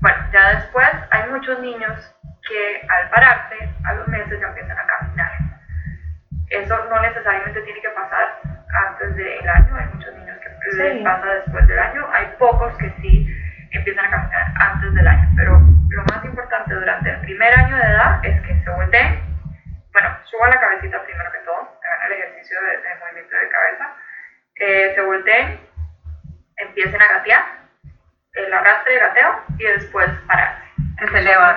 bueno, 0.00 0.18
ya 0.32 0.56
después 0.56 0.88
hay 1.10 1.30
muchos 1.30 1.58
niños 1.60 2.14
que 2.46 2.86
al 2.88 3.10
pararse 3.10 3.56
a 3.84 3.94
los 3.94 4.08
meses 4.08 4.40
ya 4.40 4.46
empiezan 4.46 4.78
a 4.78 4.86
caminar. 4.86 5.32
Eso 6.50 6.84
no 6.88 7.00
necesariamente 7.00 7.60
tiene 7.62 7.80
que 7.80 7.90
pasar 7.90 8.40
antes 8.88 9.16
del 9.16 9.48
año, 9.48 9.76
hay 9.76 9.86
muchos 9.94 10.14
niños 10.14 10.38
que 10.40 10.76
les 10.76 11.02
pasa 11.02 11.26
después 11.26 11.66
del 11.66 11.78
año, 11.78 12.06
hay 12.12 12.26
pocos 12.38 12.76
que 12.76 12.90
sí 13.00 13.34
empiezan 13.70 14.06
a 14.06 14.10
caminar 14.10 14.46
antes 14.56 14.94
del 14.94 15.06
año, 15.06 15.28
pero 15.36 15.60
lo 15.90 16.04
más 16.04 16.24
importante 16.24 16.74
durante 16.74 17.10
el 17.10 17.20
primer 17.20 17.58
año 17.58 17.76
de 17.76 17.82
edad 17.82 18.24
es 18.24 18.40
que 18.42 18.54
se 18.62 18.70
volteen, 18.70 19.20
bueno, 19.92 20.08
suban 20.24 20.50
la 20.50 20.60
cabecita 20.60 21.02
primero 21.04 21.32
que 21.32 21.38
todo, 21.38 21.78
hagan 21.82 22.06
el 22.06 22.12
ejercicio 22.12 22.58
de, 22.60 23.00
movimiento 23.00 23.36
de 23.36 23.48
cabeza, 23.48 23.94
eh, 24.56 24.92
se 24.94 25.00
volteen, 25.02 25.60
empiecen 26.56 27.00
a 27.00 27.08
gatear, 27.08 27.44
el 28.34 28.52
arrastre 28.52 28.94
de 28.94 29.00
gateo 29.00 29.42
y 29.58 29.64
después 29.64 30.08
pararse. 30.26 30.62
Que 30.98 31.08
se 31.08 31.18
elevan. 31.18 31.56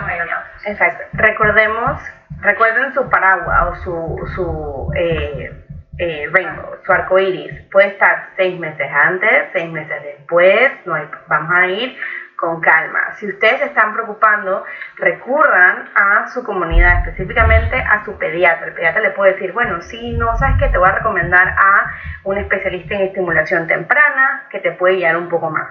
Exacto. 0.66 1.04
Recordemos, 1.14 2.02
recuerden 2.42 2.94
su 2.94 3.10
paraguas 3.10 3.64
o 3.64 3.76
su, 3.76 4.32
su 4.36 4.94
eh, 4.96 5.61
eh, 5.98 6.30
rainbow, 6.32 6.78
su 6.86 6.92
arco 6.92 7.20
iris. 7.20 7.66
Puede 7.72 7.90
estar 7.90 8.30
seis 8.36 8.60
meses 8.60 8.90
antes, 8.92 9.50
seis 9.54 9.72
meses 9.72 10.02
después, 10.04 10.72
no 10.86 10.96
vamos 11.28 11.52
a 11.54 11.68
ir 11.68 11.98
con 12.42 12.60
calma. 12.60 13.14
Si 13.18 13.28
ustedes 13.28 13.60
se 13.60 13.66
están 13.66 13.94
preocupando, 13.94 14.66
recurran 14.98 15.90
a 15.94 16.28
su 16.30 16.44
comunidad, 16.44 17.06
específicamente 17.06 17.78
a 17.78 18.04
su 18.04 18.18
pediatra. 18.18 18.68
El 18.68 18.74
pediatra 18.74 19.02
le 19.02 19.12
puede 19.12 19.34
decir, 19.34 19.52
bueno, 19.54 19.82
si 19.84 20.14
no 20.14 20.36
sabes 20.38 20.58
que 20.58 20.70
te 20.70 20.78
voy 20.78 20.90
a 20.90 20.94
recomendar 20.94 21.50
a 21.50 21.94
un 22.24 22.40
especialista 22.40 22.96
en 22.96 23.02
estimulación 23.02 23.68
temprana 23.68 24.48
que 24.50 24.60
te 24.60 24.72
puede 24.72 24.96
guiar 24.96 25.18
un 25.18 25.30
poco 25.30 25.52
más. 25.52 25.70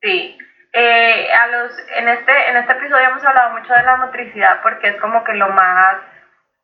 Sí, 0.00 0.36
eh, 0.72 1.28
a 1.32 1.46
los, 1.46 1.78
en, 1.96 2.08
este, 2.08 2.50
en 2.50 2.56
este 2.56 2.72
episodio 2.72 3.08
hemos 3.08 3.24
hablado 3.24 3.50
mucho 3.50 3.72
de 3.72 3.82
la 3.84 3.96
motricidad 3.98 4.62
porque 4.62 4.88
es 4.88 4.96
como 4.96 5.22
que 5.22 5.34
lo 5.34 5.48
más 5.50 5.96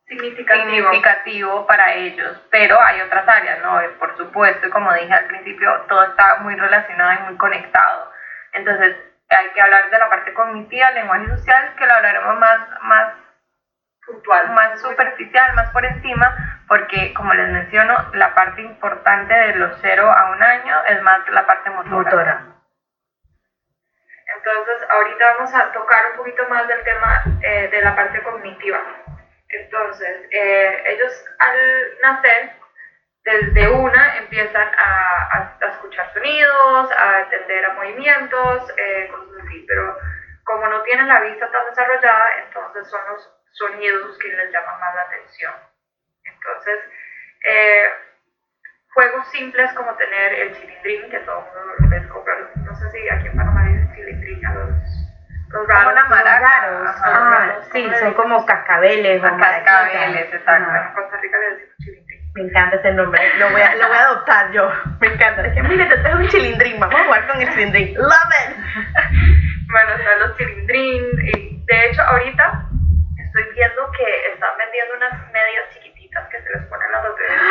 significativo. 0.09 1.65
para 1.67 1.93
ellos, 1.93 2.41
pero 2.49 2.81
hay 2.81 3.01
otras 3.01 3.27
áreas, 3.27 3.59
¿no? 3.61 3.79
Por 3.99 4.17
supuesto, 4.17 4.69
como 4.71 4.91
dije 4.93 5.13
al 5.13 5.25
principio, 5.25 5.71
todo 5.87 6.03
está 6.03 6.37
muy 6.39 6.55
relacionado 6.55 7.13
y 7.13 7.23
muy 7.25 7.37
conectado. 7.37 8.11
Entonces, 8.53 8.97
hay 9.29 9.49
que 9.51 9.61
hablar 9.61 9.89
de 9.89 9.99
la 9.99 10.09
parte 10.09 10.33
cognitiva, 10.33 10.91
lenguaje 10.91 11.27
social, 11.29 11.75
que 11.77 11.85
lo 11.85 11.93
hablaremos 11.93 12.39
más, 12.39 12.59
más 12.81 13.13
puntual, 14.05 14.49
más 14.53 14.81
superficial, 14.81 15.53
más 15.53 15.69
por 15.69 15.85
encima, 15.85 16.63
porque 16.67 17.13
como 17.13 17.33
les 17.35 17.49
menciono, 17.49 17.95
la 18.13 18.33
parte 18.33 18.61
importante 18.61 19.33
de 19.33 19.55
los 19.55 19.77
0 19.81 20.11
a 20.11 20.31
un 20.31 20.43
año 20.43 20.75
es 20.87 21.01
más 21.03 21.27
la 21.29 21.45
parte 21.45 21.69
motora. 21.69 22.45
Entonces, 24.35 24.89
ahorita 24.89 25.33
vamos 25.33 25.53
a 25.53 25.71
tocar 25.71 26.11
un 26.11 26.17
poquito 26.17 26.47
más 26.49 26.67
del 26.67 26.83
tema 26.83 27.23
eh, 27.41 27.67
de 27.71 27.81
la 27.81 27.95
parte 27.95 28.21
cognitiva. 28.23 28.79
Entonces, 29.49 30.27
eh, 30.31 30.83
ellos 30.85 31.25
al 31.39 31.99
nacer, 32.01 32.51
desde 33.23 33.67
una 33.67 34.17
empiezan 34.17 34.67
a, 34.77 35.57
a, 35.61 35.67
escuchar 35.67 36.13
sonidos, 36.13 36.91
a 36.91 37.17
atender 37.17 37.65
a 37.65 37.73
movimientos, 37.73 38.73
eh, 38.77 39.07
cosas 39.11 39.43
así, 39.45 39.65
pero 39.67 39.97
como 40.43 40.67
no 40.67 40.81
tienen 40.83 41.07
la 41.07 41.21
vista 41.21 41.51
tan 41.51 41.65
desarrollada, 41.65 42.43
entonces 42.45 42.89
son 42.89 43.01
los 43.11 43.31
sonidos 43.51 44.17
que 44.19 44.29
les 44.29 44.51
llaman 44.51 44.79
más 44.79 44.95
la 44.95 45.01
atención. 45.01 45.53
Entonces, 46.23 46.79
eh, 47.43 47.89
juegos 48.93 49.29
simples 49.31 49.71
como 49.73 49.95
tener 49.95 50.33
el 50.33 50.55
chilindrín, 50.55 51.09
que 51.09 51.19
todo 51.19 51.45
el 51.53 51.67
mundo 51.79 51.95
les 51.95 52.07
compra, 52.07 52.33
no 52.55 52.75
sé 52.75 52.91
si 52.91 53.09
aquí 53.09 53.27
en 53.27 53.35
Panamá 53.35 53.63
dicen 53.65 53.93
chilindrín 53.95 54.45
a 54.45 54.53
los 54.55 54.68
los 55.51 55.67
raros. 55.67 56.95
Ah, 57.03 57.59
sí, 57.71 57.89
son 57.99 58.13
como 58.13 58.45
cascabeles. 58.45 59.21
Los 59.21 59.31
cascabeles, 59.31 60.33
exacto. 60.33 60.75
En 60.75 60.93
Costa 60.93 61.17
Rica 61.17 61.37
le 61.37 61.49
decimos 61.49 61.75
chilindrín. 61.79 62.19
Me 62.35 62.41
encanta 62.43 62.75
ese 62.75 62.91
nombre, 62.93 63.21
lo 63.39 63.49
voy 63.49 63.61
a, 63.61 63.75
lo 63.75 63.87
voy 63.87 63.97
a 63.97 64.01
adoptar 64.01 64.51
yo. 64.51 64.71
Me 64.99 65.07
encanta. 65.07 65.45
Es 65.45 65.53
que, 65.53 65.63
mire, 65.63 65.85
te 65.85 65.97
traes 65.97 66.15
un 66.15 66.27
chilindrín, 66.27 66.79
vamos 66.79 67.01
a 67.01 67.03
jugar 67.03 67.27
con 67.27 67.41
el 67.41 67.49
chilindrín. 67.49 67.95
Love 67.95 68.11
it. 68.11 68.55
bueno, 69.71 69.91
son 69.97 70.19
los 70.19 70.37
chilindrín. 70.37 71.03
Y 71.23 71.65
de 71.65 71.85
hecho, 71.87 72.01
ahorita 72.03 72.65
estoy 73.17 73.43
viendo 73.55 73.91
que 73.97 74.33
están 74.33 74.51
vendiendo 74.57 74.95
unas 74.97 75.31
medias 75.31 75.69
chiquitas 75.73 75.88
que 76.29 76.41
se 76.41 76.49
les 76.49 76.63
ponen 76.67 76.91
las 76.91 77.01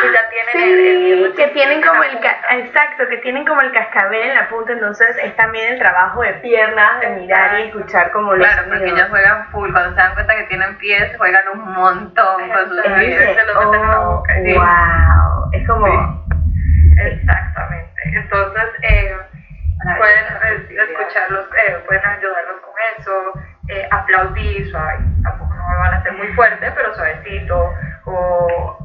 que 0.01 0.13
ya 0.13 0.29
tienen 0.29 1.25
el, 1.25 1.35
que 1.35 1.47
tienen 1.47 1.81
como 1.81 2.03
el 2.03 2.19
exacto 2.61 3.07
que 3.09 3.17
tienen 3.17 3.45
como 3.45 3.61
el 3.61 3.71
cascabel 3.71 4.21
en 4.21 4.35
la 4.35 4.49
punta 4.49 4.73
entonces 4.73 5.17
es 5.23 5.35
también 5.35 5.73
el 5.73 5.79
trabajo 5.79 6.21
de 6.21 6.33
piernas 6.35 6.99
de 7.01 7.09
mirar 7.09 7.59
y 7.59 7.63
escuchar 7.63 8.11
como 8.11 8.33
los 8.33 8.47
claro 8.47 8.69
porque 8.69 8.89
ellos 8.89 9.09
juegan 9.09 9.47
full 9.51 9.71
cuando 9.71 9.91
se 9.91 9.95
dan 9.97 10.13
cuenta 10.13 10.35
que 10.35 10.43
tienen 10.43 10.77
pies 10.77 11.17
juegan 11.17 11.47
un 11.53 11.73
montón 11.73 12.49
con 12.49 12.69
sus 12.69 12.81
pies 12.81 13.35
se 13.35 13.45
lo 13.45 13.61
meten 13.61 13.81
en 13.81 13.87
la 13.89 13.99
boca 13.99 14.33
wow 14.55 15.49
es 15.53 15.67
como 15.67 16.19
exactamente. 16.97 18.01
Entonces 18.13 18.65
eh, 18.81 19.15
pueden 19.97 20.25
eh, 20.25 20.85
escucharlos 20.89 21.45
eh, 21.65 21.77
pueden 21.87 22.05
ayudarlos 22.05 22.61
con 22.61 22.73
eso 22.97 23.33
eh, 23.69 23.87
aplaudir 23.91 24.69
suave 24.69 24.99
tampoco 25.23 25.53
no 25.53 25.73
lo 25.73 25.79
van 25.79 25.93
a 25.93 25.97
hacer 25.97 26.13
muy 26.13 26.27
fuerte 26.33 26.71
pero 26.75 26.93
suavecito 26.95 27.73
o 28.09 28.77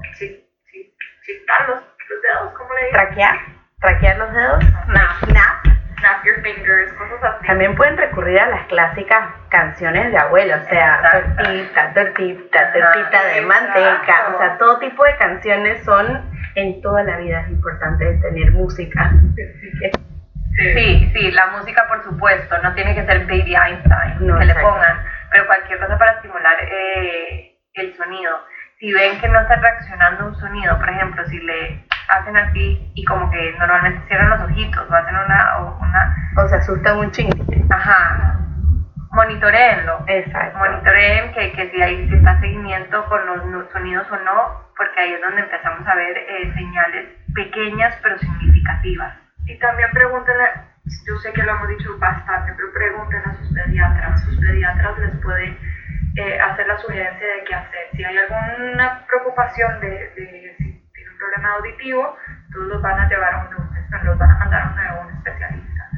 chistar 1.25 1.69
los, 1.69 1.81
los 1.81 2.23
dedos, 2.23 2.53
¿cómo 2.57 2.75
le 2.75 2.87
digo? 2.87 2.93
Traquear, 2.93 3.37
traquear 3.81 4.19
los 4.19 4.33
dedos, 4.33 4.65
snap, 4.85 5.25
snap, 5.25 5.65
snap 5.99 6.25
your 6.25 6.43
fingers, 6.43 6.93
cosas 6.95 7.23
así. 7.23 7.47
También 7.47 7.75
pueden 7.77 7.97
recurrir 7.97 8.39
a 8.39 8.47
las 8.47 8.67
clásicas 8.67 9.31
canciones 9.49 10.13
de 10.13 10.19
abuelo, 10.19 10.57
o 10.57 10.69
sea, 10.69 11.25
tortita, 11.37 11.95
tortita, 11.95 12.73
tortita 12.73 13.25
de 13.27 13.41
manteca, 13.43 14.35
o 14.35 14.39
sea, 14.39 14.59
todo 14.59 14.79
tipo 14.79 15.05
de 15.05 15.17
canciones 15.17 15.83
son 15.85 16.35
en 16.57 16.81
toda 16.83 17.03
la 17.03 17.17
vida 17.19 17.41
es 17.41 17.51
importante 17.51 18.19
tener 18.23 18.53
música. 18.53 19.11
Sí, 20.57 21.11
sí, 21.13 21.31
la 21.33 21.49
música 21.49 21.85
por 21.89 22.05
supuesto, 22.05 22.57
no 22.63 22.75
tiene 22.75 22.95
que 22.95 23.05
ser 23.05 23.27
Baby 23.27 23.57
Einstein, 23.57 24.27
no, 24.27 24.39
que 24.39 24.45
le 24.45 24.55
pongan, 24.55 25.05
pero 25.31 25.47
cualquier 25.47 25.81
cosa 25.81 25.99
para 25.99 26.13
estimular 26.13 26.57
eh, 26.61 27.59
el 27.75 27.97
sonido 27.97 28.39
si 28.85 28.93
ven 28.93 29.19
que 29.19 29.29
no 29.29 29.41
está 29.41 29.57
reaccionando 29.57 30.27
un 30.27 30.35
sonido, 30.35 30.77
por 30.77 30.91
ejemplo, 30.91 31.25
si 31.25 31.41
le 31.41 31.87
hacen 32.11 32.37
así 32.37 32.93
y 32.95 33.03
como 33.07 33.31
que 33.31 33.55
normalmente 33.59 34.07
cierran 34.09 34.29
los 34.29 34.41
ojitos 34.43 34.91
o 34.91 34.95
hacen 34.95 35.17
una... 35.17 35.59
O, 35.59 35.79
una, 35.81 36.15
o 36.37 36.49
se 36.49 36.57
asustan 36.57 36.99
un 36.99 37.11
chingo. 37.11 37.47
Ajá. 37.71 38.37
Monitoreenlo. 39.11 40.05
Exacto. 40.07 40.59
Monitoreen 40.59 41.33
que, 41.33 41.53
que 41.53 41.71
si, 41.71 41.81
hay, 41.81 42.07
si 42.11 42.15
está 42.15 42.39
seguimiento 42.41 43.07
con 43.07 43.25
los 43.25 43.73
sonidos 43.73 44.07
o 44.11 44.17
no, 44.19 44.69
porque 44.77 45.01
ahí 45.01 45.15
es 45.15 45.21
donde 45.23 45.41
empezamos 45.41 45.89
a 45.89 45.95
ver 45.95 46.19
eh, 46.19 46.53
señales 46.53 47.09
pequeñas 47.35 47.95
pero 48.03 48.19
significativas. 48.19 49.15
Y 49.47 49.59
también 49.61 49.89
pregúntenle, 49.95 50.45
yo 51.09 51.17
sé 51.23 51.33
que 51.33 51.43
lo 51.43 51.53
hemos 51.53 51.69
dicho 51.69 51.97
bastante, 51.99 52.53
pero 52.55 52.69
pregúntenle 52.75 53.31
a 53.31 53.35
sus 53.35 53.55
pediatras. 53.55 54.25
Sus 54.25 54.39
pediatras 54.39 54.99
les 54.99 55.17
pueden 55.23 55.59
eh, 56.17 56.41
hacer 56.41 56.67
la 56.67 56.79
sugerencia 56.79 57.27
de 57.27 57.45
qué 57.45 57.55
hacer. 57.55 57.89
Si 57.93 58.05
hay 58.05 58.17
alguna 58.17 59.05
preocupación 59.07 59.81
de, 59.81 59.89
de 59.89 60.55
si 60.59 60.65
tiene 60.93 61.11
un 61.11 61.19
problema 61.19 61.53
auditivo, 61.55 62.17
todos 62.53 62.67
los 62.69 62.83
van 62.83 63.01
a 63.01 63.09
llevar 63.09 63.35
a 63.35 63.39
un, 63.39 64.05
los 64.05 64.19
van 64.19 64.31
a 64.31 64.39
mandar 64.39 64.63
a 64.63 65.01
un, 65.01 65.17
especialista. 65.17 65.89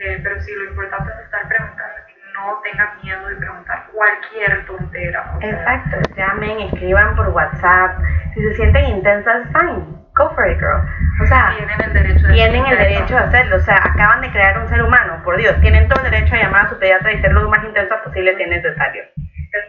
Eh, 0.00 0.20
pero 0.22 0.40
sí, 0.40 0.54
lo 0.54 0.70
importante 0.70 1.12
es 1.12 1.24
estar 1.24 1.48
preguntando 1.48 1.98
no 2.34 2.60
tengan 2.62 2.88
miedo 3.02 3.26
de 3.26 3.34
preguntar 3.34 3.88
cualquier 3.92 4.64
tontera. 4.66 5.34
Exacto, 5.40 5.96
llamen, 6.16 6.60
escriban 6.60 7.16
por 7.16 7.30
WhatsApp. 7.30 7.98
Si 8.32 8.40
se 8.40 8.54
sienten 8.54 8.84
intensas, 8.84 9.48
fine 9.48 9.98
go 10.18 10.34
for 10.34 10.44
it, 10.50 10.58
girl. 10.58 10.82
O 11.22 11.26
sea, 11.26 11.54
Tienen 11.56 11.80
el 11.80 11.92
derecho 11.92 12.26
de 12.26 12.34
tienen 12.34 12.66
el 12.66 12.76
derecho 12.76 13.14
de 13.14 13.20
hacerlo. 13.20 13.56
O 13.56 13.60
sea, 13.60 13.76
acaban 13.76 14.20
de 14.20 14.30
crear 14.30 14.58
un 14.58 14.68
ser 14.68 14.82
humano, 14.82 15.22
por 15.24 15.36
Dios. 15.36 15.58
Tienen 15.60 15.88
todo 15.88 16.04
el 16.04 16.10
derecho 16.10 16.34
a 16.34 16.38
llamar 16.38 16.66
a 16.66 16.68
su 16.68 16.78
pediatra 16.78 17.12
y 17.12 17.20
ser 17.20 17.32
lo 17.32 17.48
más 17.48 17.64
intenso 17.64 17.94
posible 18.04 18.36
si 18.36 18.42
es 18.42 18.48
necesario. 18.48 19.04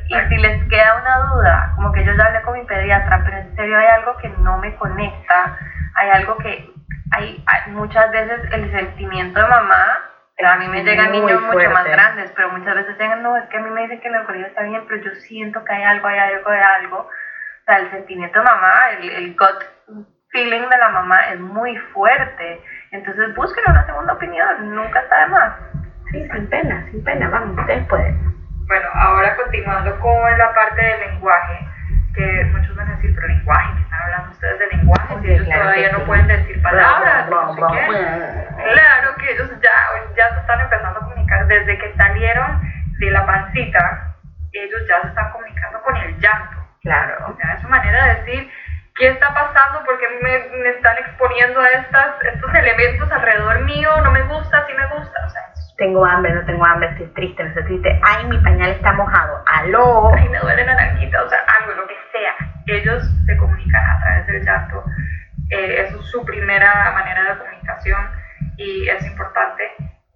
Y 0.05 0.15
si 0.29 0.37
les 0.37 0.63
queda 0.69 0.95
una 0.95 1.17
duda, 1.19 1.71
como 1.75 1.91
que 1.91 2.03
yo 2.03 2.13
ya 2.13 2.25
hablé 2.25 2.41
con 2.41 2.53
mi 2.53 2.63
pediatra, 2.63 3.21
pero 3.23 3.37
en 3.37 3.55
serio 3.55 3.77
hay 3.77 3.87
algo 3.87 4.15
que 4.17 4.29
no 4.29 4.57
me 4.57 4.75
conecta, 4.75 5.53
hay 5.95 6.09
algo 6.09 6.37
que 6.37 6.65
hay, 7.11 7.43
hay- 7.47 7.71
muchas 7.71 8.09
veces 8.11 8.41
el 8.51 8.71
sentimiento 8.71 9.39
de 9.39 9.45
mamá, 9.47 9.99
a 10.45 10.55
mí 10.55 10.67
me 10.69 10.83
llegan 10.83 11.11
niños 11.11 11.41
mucho 11.41 11.69
más 11.69 11.83
fuerte. 11.83 11.91
grandes, 11.91 12.31
pero 12.35 12.49
muchas 12.49 12.75
veces 12.75 12.97
llegan, 12.97 13.21
no, 13.21 13.35
es 13.37 13.45
que 13.49 13.57
a 13.57 13.59
mí 13.59 13.69
me 13.71 13.81
dicen 13.81 13.99
que 13.99 14.07
el 14.07 14.23
colegio 14.23 14.47
está 14.47 14.63
bien, 14.63 14.85
pero 14.87 15.01
yo 15.03 15.11
siento 15.15 15.63
que 15.63 15.73
hay 15.73 15.83
algo, 15.83 16.07
hay 16.07 16.17
algo, 16.19 16.49
hay 16.49 16.61
algo. 16.61 16.99
O 16.99 17.63
sea, 17.65 17.75
el 17.77 17.89
sentimiento 17.89 18.39
de 18.39 18.45
mamá, 18.45 18.89
el, 18.91 19.09
el 19.09 19.35
gut 19.35 19.63
feeling 20.31 20.69
de 20.69 20.77
la 20.77 20.89
mamá 20.89 21.27
es 21.29 21.39
muy 21.39 21.75
fuerte. 21.93 22.61
Entonces 22.91 23.33
busquen 23.35 23.65
una 23.67 23.85
segunda 23.85 24.13
opinión, 24.13 24.75
nunca 24.75 24.99
está 25.01 25.19
de 25.19 25.25
más. 25.27 25.53
Sí, 26.11 26.25
sin 26.31 26.47
pena, 26.49 26.85
sin 26.89 27.03
pena. 27.03 27.27
Vamos, 27.29 27.57
ustedes 27.59 27.85
pueden. 27.87 28.28
Bueno, 28.69 28.87
ahora 28.93 29.35
continuando 29.35 29.99
con 29.99 30.37
la 30.37 30.53
parte 30.53 30.79
del 30.79 30.99
lenguaje, 30.99 31.67
que 32.13 32.45
muchos 32.53 32.75
van 32.75 32.87
a 32.87 32.95
decir, 32.97 33.15
pero 33.15 33.27
lenguaje, 33.27 33.73
¿qué 33.73 33.81
están 33.81 34.01
hablando 34.03 34.29
ustedes 34.29 34.59
de 34.59 34.67
lenguaje? 34.67 35.15
Si 35.21 35.31
ellos 35.31 35.45
claro 35.45 35.61
todavía 35.63 35.91
no 35.91 35.97
sí. 35.97 36.05
pueden 36.05 36.27
decir 36.27 36.61
palabras, 36.61 37.29
no 37.31 37.55
sé 37.55 37.61
qué. 37.61 38.47
Claro 38.71 39.15
que 39.15 39.31
ellos 39.31 39.49
ya, 39.59 39.71
ya 40.15 40.33
se 40.35 40.39
están 40.41 40.59
empezando 40.61 40.99
a 40.99 41.03
comunicar 41.03 41.47
desde 41.47 41.79
que 41.79 41.93
salieron 41.95 42.61
de 42.99 43.09
la 43.09 43.25
pancita, 43.25 44.13
ellos 44.51 44.81
ya 44.87 45.01
se 45.01 45.07
están 45.07 45.31
comunicando 45.31 45.81
con 45.81 45.97
el 45.97 46.19
llanto. 46.19 46.57
Claro. 46.83 47.25
O 47.27 47.35
sea, 47.37 47.53
es 47.53 47.61
su 47.61 47.67
manera 47.69 48.05
de 48.05 48.15
decir 48.21 48.51
qué 48.97 49.07
está 49.07 49.33
pasando, 49.33 49.83
porque 49.83 50.05
me, 50.21 50.61
me 50.61 50.69
están 50.69 50.95
exponiendo 50.99 51.59
a 51.59 51.69
estas, 51.69 52.21
estos 52.33 52.53
elementos 52.53 53.11
alrededor 53.11 53.61
mío, 53.61 53.89
no 54.03 54.11
me 54.11 54.21
gusta, 54.21 54.63
sí 54.67 54.73
me 54.77 54.85
gusta. 54.95 55.25
O 55.25 55.29
sea, 55.31 55.41
Tengo 55.79 56.05
hambre, 56.05 56.33
no 56.33 56.45
tengo 56.45 56.65
hambre, 56.65 56.89
estoy 56.89 57.07
triste, 57.13 57.41
no 57.41 57.49
estoy 57.49 57.63
triste. 57.63 57.99
Ay, 58.03 58.25
mi 58.27 58.37
pañal 58.39 58.69
está 58.71 58.93
mojado. 58.93 59.41
Aló. 59.47 60.11
ay, 60.13 60.27
me 60.29 60.37
duele 60.39 60.65
la 60.65 60.75
naranjita, 60.75 61.23
o 61.23 61.29
sea, 61.29 61.39
algo, 61.59 61.71
lo 61.81 61.87
que 61.87 61.95
sea. 62.11 62.35
Ellos 62.67 63.01
se 63.25 63.37
comunican 63.37 63.83
a 63.83 63.99
través 64.01 64.27
del 64.27 64.43
llanto. 64.45 64.83
Eh, 65.51 65.81
eso 65.87 65.99
es 65.99 66.05
su 66.11 66.23
primera 66.25 66.91
manera 66.91 67.23
de 67.33 67.39
comunicación 67.39 68.11
y 68.57 68.87
es 68.89 69.03
importante 69.07 69.63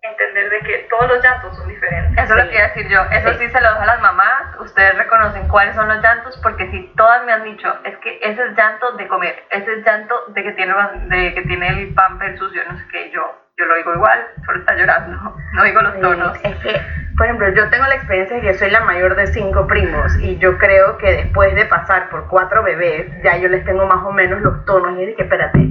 entender 0.02 0.49
de 0.49 0.60
que 0.60 0.88
todos 0.89 1.08
los 1.08 1.23
llantos 1.23 1.56
son 1.58 1.67
diferentes. 1.69 2.23
Eso 2.23 2.38
es 2.38 2.43
lo 2.45 2.52
Sí. 2.52 2.56
iba 2.58 2.65
a 2.65 2.67
decir 2.67 2.88
yo. 2.89 3.02
Eso 3.10 3.30
Sí. 3.34 3.39
sí. 3.39 3.49
se 3.49 3.62
lo 3.62 3.69
dejo 3.69 3.82
a 3.84 3.86
las 3.86 4.02
mamás. 4.02 4.60
Ustedes 4.60 4.97
reconocen 4.97 5.47
cuáles 5.47 5.76
son 5.76 5.88
los 5.88 6.02
llantos 6.04 6.38
porque 6.43 6.69
si 6.71 6.93
todas 6.97 7.23
me 7.26 7.32
han 7.32 7.43
dicho, 7.43 7.73
es 7.86 7.97
que 7.99 8.19
ese 8.21 8.43
es 8.43 8.56
llanto 8.58 8.91
de 8.97 9.08
comer, 9.08 9.43
ese 9.49 9.73
es 9.80 9.86
llanto 9.86 10.13
de 10.28 10.43
que 10.43 10.52
tiene, 10.52 10.73
de 11.08 11.34
que 11.34 11.41
tiene 11.43 11.67
el 11.69 11.93
pamper 11.93 12.38
sucio, 12.38 12.62
no 12.69 12.78
sé 12.78 12.84
qué, 12.91 13.12
yo, 13.12 13.43
yo 13.63 13.69
lo 13.69 13.76
digo 13.76 13.93
igual, 13.93 14.19
solo 14.45 14.60
está 14.60 14.76
llorando, 14.76 15.36
no 15.54 15.63
digo 15.63 15.82
los 15.82 15.99
tonos. 15.99 16.38
Es 16.43 16.56
que, 16.58 16.82
por 17.17 17.26
ejemplo, 17.26 17.49
yo 17.49 17.69
tengo 17.69 17.86
la 17.88 17.95
experiencia 17.95 18.36
de 18.36 18.41
que 18.41 18.54
soy 18.54 18.69
la 18.71 18.82
mayor 18.82 19.15
de 19.15 19.28
cinco 19.28 19.65
primos 19.67 20.17
y 20.19 20.38
yo 20.38 20.58
creo 20.58 20.97
que 20.97 21.12
después 21.13 21.56
de 21.56 21.65
pasar 21.65 22.10
por 22.10 22.28
cuatro 22.28 22.63
bebés, 22.63 23.08
ya 23.23 23.38
yo 23.38 23.47
les 23.47 23.63
tengo 23.63 23.86
más 23.86 24.04
o 24.04 24.12
menos 24.12 24.41
los 24.41 24.65
tonos 24.65 24.99
y 24.99 25.06
dije, 25.06 25.23
espérate, 25.23 25.69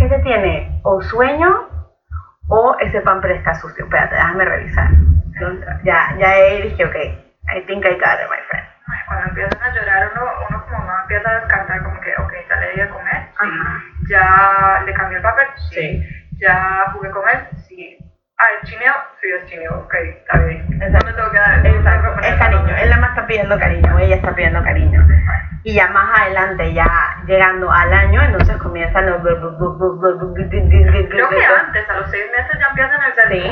ese 0.00 0.18
tiene 0.20 0.80
o 0.82 1.00
sueño 1.00 1.68
o 2.48 2.76
ese 2.80 3.00
pamper 3.02 3.32
está 3.32 3.54
sucio. 3.54 3.84
Espérate, 3.84 4.14
déjame 4.16 4.44
revisar. 4.44 4.88
Ya, 5.84 6.14
ya 6.18 6.28
ahí 6.28 6.62
dije, 6.62 6.84
ok, 6.84 6.96
I 7.54 7.60
think 7.66 7.84
I 7.84 7.94
got 7.94 8.18
it, 8.20 8.28
my 8.30 8.42
friend. 8.48 8.66
Cuando 9.06 9.28
empiezan 9.28 9.62
a 9.62 9.74
llorar, 9.74 10.10
uno, 10.14 10.22
uno 10.48 10.64
como 10.64 10.78
mamá 10.78 11.00
empieza 11.02 11.30
a 11.30 11.40
descartar 11.40 11.82
como 11.82 12.00
que, 12.00 12.12
ok, 12.18 12.32
ya 12.48 12.56
le 12.56 12.70
di 12.72 12.80
de 12.80 12.88
comer, 12.88 13.28
sí. 13.40 13.46
Ya 14.08 14.82
le 14.84 14.94
cambié 14.94 15.16
el 15.18 15.22
papel, 15.22 15.46
sí. 15.70 15.74
Sí. 15.76 16.25
Ya 16.40 16.84
jugué 16.92 17.10
con 17.10 17.28
él, 17.28 17.48
sí. 17.66 17.96
Ah, 18.38 18.44
¿es 18.62 18.68
chineo? 18.68 18.92
Sí, 19.20 19.28
es 19.32 19.46
chineo, 19.46 19.78
ok, 19.80 19.94
está 19.94 20.38
bien. 20.40 20.66
Exacto. 20.82 20.98
No 20.98 21.06
me 21.06 21.12
tengo 21.16 21.30
que 21.30 21.38
dar. 21.38 21.66
Exacto, 21.66 22.20
es 22.22 22.34
cariño, 22.36 22.76
él 22.76 22.90
nada 22.90 23.00
más 23.00 23.10
está 23.10 23.26
pidiendo 23.26 23.58
cariño, 23.58 23.98
ella 23.98 24.16
está 24.16 24.34
pidiendo 24.34 24.62
cariño. 24.62 25.06
Y 25.62 25.74
ya 25.74 25.88
más 25.88 26.20
adelante, 26.20 26.72
ya 26.74 26.86
llegando 27.26 27.72
al 27.72 27.92
año, 27.92 28.22
entonces 28.22 28.56
comienzan 28.58 29.06
los... 29.10 29.20
Creo 29.22 31.28
que 31.28 31.44
antes, 31.44 31.88
a 31.90 31.94
los 31.94 32.10
seis 32.10 32.24
meses 32.30 32.58
ya 32.60 32.66
empiezan 32.68 33.02
el 33.02 33.14
ser. 33.14 33.28
Sí. 33.32 33.50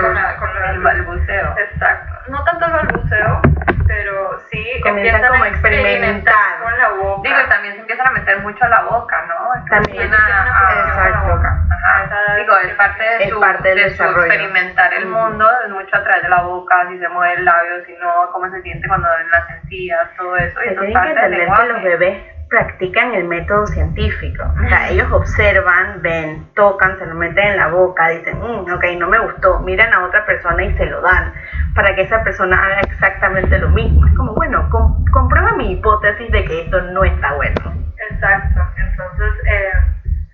Con 0.00 0.14
la, 0.14 0.36
con 0.36 0.54
la- 0.54 0.70
El 0.70 0.80
balbuceo. 0.82 1.54
Exacto. 1.58 2.12
No 2.28 2.42
tanto 2.44 2.66
el 2.66 2.72
balbuceo, 2.72 3.40
pero 3.86 4.38
sí 4.50 4.64
Comienzan 4.82 5.26
como 5.28 5.42
a 5.42 5.46
a 5.46 5.48
experimentar. 5.50 6.60
con 6.62 6.78
la 6.78 6.88
boca. 6.90 7.28
Digo, 7.28 7.40
y 7.44 7.48
también 7.48 7.74
se 7.74 7.80
empiezan 7.80 8.06
a 8.06 8.10
meter 8.12 8.38
mucho 8.40 8.64
a 8.64 8.68
la 8.68 8.82
boca. 8.82 9.25
También. 9.68 10.12
A- 10.14 10.16
a- 10.16 10.88
Exacto. 10.88 11.32
Ajá. 11.34 12.04
Esa 12.04 12.20
edad 12.22 12.36
Digo, 12.36 12.56
es 12.58 12.74
parte 12.74 13.02
de 13.04 13.24
Es 13.24 13.30
su, 13.30 13.40
parte 13.40 13.68
del 13.68 13.76
de 13.78 13.82
su 13.84 13.90
desarrollo. 13.90 14.26
experimentar 14.26 14.94
el 14.94 15.06
mundo, 15.06 15.48
es 15.64 15.70
mucho 15.70 15.96
a 15.96 16.02
través 16.02 16.22
de 16.22 16.28
la 16.28 16.42
boca, 16.42 16.86
si 16.88 16.98
se 16.98 17.08
mueve 17.08 17.34
el 17.34 17.44
labio, 17.44 17.84
si 17.86 17.92
no, 17.94 18.30
cómo 18.32 18.50
se 18.50 18.60
siente 18.62 18.86
cuando 18.88 19.08
en 19.20 19.30
las 19.30 19.50
encías, 19.62 20.00
todo 20.16 20.36
eso. 20.36 20.58
Y 20.64 20.68
eso 20.68 20.82
es 20.82 20.86
tienen 20.86 20.88
que 20.88 20.94
parte 20.94 21.08
del 21.30 21.32
entender 21.40 21.56
que 21.66 21.72
los 21.72 21.82
bebés 21.82 22.22
practican 22.48 23.14
el 23.14 23.24
método 23.24 23.66
científico. 23.66 24.44
O 24.64 24.68
sea, 24.68 24.88
ellos 24.88 25.10
observan, 25.10 26.00
ven, 26.02 26.46
tocan, 26.54 26.96
se 26.98 27.06
lo 27.06 27.14
meten 27.14 27.44
en 27.48 27.56
la 27.56 27.68
boca, 27.68 28.08
dicen, 28.08 28.38
"Mm, 28.38 28.72
ok, 28.72 28.84
no 28.98 29.08
me 29.08 29.18
gustó, 29.18 29.58
miran 29.60 29.92
a 29.92 30.04
otra 30.04 30.24
persona 30.26 30.62
y 30.64 30.72
se 30.76 30.86
lo 30.86 31.00
dan 31.00 31.32
para 31.74 31.94
que 31.94 32.02
esa 32.02 32.22
persona 32.22 32.56
haga 32.64 32.80
exactamente 32.80 33.58
lo 33.58 33.68
mismo. 33.70 34.06
Es 34.06 34.14
como, 34.16 34.32
bueno, 34.34 34.68
com- 34.70 35.04
comprueba 35.12 35.52
mi 35.52 35.72
hipótesis 35.72 36.30
de 36.30 36.44
que 36.44 36.62
esto 36.62 36.80
no 36.82 37.02
está 37.04 37.32
bueno. 37.34 37.85
Exacto. 38.16 38.60
Entonces, 38.76 39.32
eh, 39.44 39.72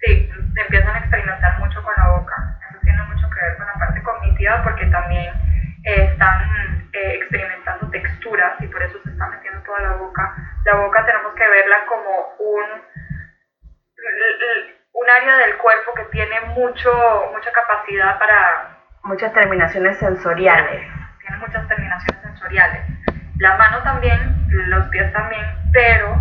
sí, 0.03 0.31
empiezan 0.57 0.95
a 0.95 0.99
experimentar 0.99 1.59
mucho 1.59 1.83
con 1.83 1.93
la 1.97 2.09
boca. 2.11 2.59
Eso 2.71 2.79
tiene 2.83 3.03
mucho 3.05 3.29
que 3.29 3.41
ver 3.41 3.57
con 3.57 3.67
la 3.67 3.75
parte 3.75 4.03
cognitiva 4.03 4.63
porque 4.63 4.87
también 4.87 5.35
eh, 5.85 6.05
están 6.13 6.89
eh, 6.93 7.15
experimentando 7.17 7.91
texturas 7.91 8.55
y 8.61 8.67
por 8.69 8.83
eso 8.83 8.99
se 9.03 9.11
está 9.11 9.27
metiendo 9.29 9.61
toda 9.63 9.81
la 9.81 9.93
boca. 9.97 10.35
La 10.65 10.75
boca 10.77 11.05
tenemos 11.05 11.35
que 11.35 11.49
verla 11.49 11.77
como 11.87 12.11
un, 12.39 12.65
un 14.93 15.11
área 15.11 15.37
del 15.39 15.57
cuerpo 15.57 15.95
que 15.95 16.05
tiene 16.05 16.41
mucho, 16.55 16.91
mucha 17.33 17.51
capacidad 17.53 18.19
para 18.19 18.69
Muchas 19.05 19.33
terminaciones 19.33 19.99
sensoriales. 19.99 20.87
tiene 21.21 21.37
muchas 21.39 21.67
terminaciones 21.67 22.23
sensoriales. 22.23 22.87
La 23.39 23.57
mano 23.57 23.83
también, 23.83 24.47
los 24.69 24.87
pies 24.91 25.13
también, 25.13 25.45
pero 25.73 26.15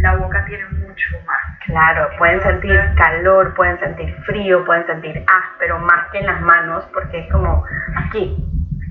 la 0.00 0.16
boca 0.16 0.44
tiene 0.46 0.64
mucho 0.66 1.18
más. 1.26 1.58
Claro, 1.66 2.08
pueden 2.18 2.40
sentir 2.42 2.80
calor, 2.96 3.54
pueden 3.54 3.78
sentir 3.80 4.14
frío, 4.24 4.64
pueden 4.64 4.86
sentir 4.86 5.24
áspero, 5.26 5.78
más 5.78 6.08
que 6.10 6.18
en 6.18 6.26
las 6.26 6.40
manos, 6.40 6.84
porque 6.92 7.20
es 7.20 7.32
como 7.32 7.64
aquí, 7.96 8.36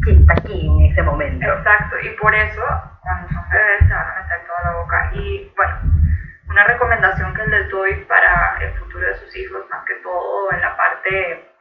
aquí, 0.02 0.18
está 0.20 0.34
aquí 0.34 0.68
en 0.68 0.92
ese 0.92 1.02
momento. 1.04 1.46
Exacto, 1.46 1.96
y 2.04 2.10
por 2.18 2.34
eso 2.36 2.62
cuando 3.02 3.30
son 3.30 3.50
bebés 3.50 3.88
se 3.88 3.94
van 3.94 4.08
a 4.08 4.22
meter 4.22 4.48
toda 4.48 4.72
la 4.72 4.78
boca. 4.80 5.12
Y 5.14 5.52
bueno, 5.56 5.76
una 6.50 6.64
recomendación 6.66 7.34
que 7.34 7.48
les 7.48 7.70
doy 7.70 7.96
para 8.06 8.58
el 8.62 8.74
futuro 8.74 9.08
de 9.08 9.16
sus 9.16 9.36
hijos, 9.38 9.66
más 9.70 9.86
que 9.86 9.96
todo 10.04 10.52
en 10.52 10.62
la 10.62 10.78
parte 10.78 11.52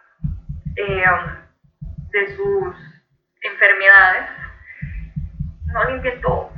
eh, 0.77 1.05
um, 1.11 2.11
de 2.11 2.37
sus 2.37 2.77
enfermedades, 3.43 4.29
no 5.67 5.85
limpien 5.91 6.21
todo. 6.21 6.51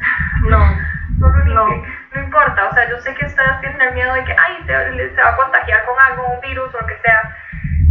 No, 0.48 0.58
No 1.18 1.28
lo 1.28 1.44
No. 1.44 1.97
Importa, 2.24 2.68
o 2.68 2.74
sea, 2.74 2.88
yo 2.88 2.98
sé 2.98 3.14
que 3.14 3.26
ustedes 3.26 3.60
tienen 3.60 3.80
el 3.80 3.94
miedo 3.94 4.14
de 4.14 4.24
que, 4.24 4.36
ay, 4.38 4.64
se, 4.66 5.22
va 5.22 5.30
a 5.30 5.36
contagiar 5.36 5.84
con 5.84 5.94
algo, 6.00 6.34
un 6.34 6.40
virus 6.40 6.74
o 6.74 6.80
lo 6.80 6.86
que 6.86 6.98
sea, 6.98 7.36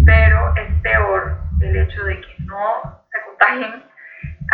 pero 0.06 0.54
es 0.56 0.74
peor 0.82 1.38
el 1.62 1.76
hecho 1.76 2.04
de 2.04 2.22
que 2.22 2.36
no 2.46 3.04
se 3.12 3.22
contagien 3.22 3.84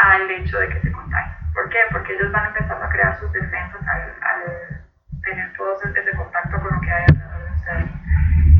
al 0.01 0.31
hecho 0.31 0.59
de 0.59 0.69
que 0.69 0.79
se 0.81 0.91
contagien. 0.91 1.35
¿Por 1.53 1.69
qué? 1.69 1.79
Porque 1.91 2.13
ellos 2.13 2.31
van 2.31 2.47
empezando 2.47 2.85
a 2.85 2.89
crear 2.89 3.19
sus 3.19 3.31
defensas 3.31 3.87
al, 3.87 4.01
al 4.21 4.83
tener 5.23 5.53
todo 5.55 5.77
ese, 5.83 6.11
contacto 6.17 6.59
con 6.59 6.75
lo 6.75 6.81
que 6.81 6.91
hay 6.91 7.05
alrededor 7.09 7.45
de 7.45 7.55
ustedes. 7.55 7.89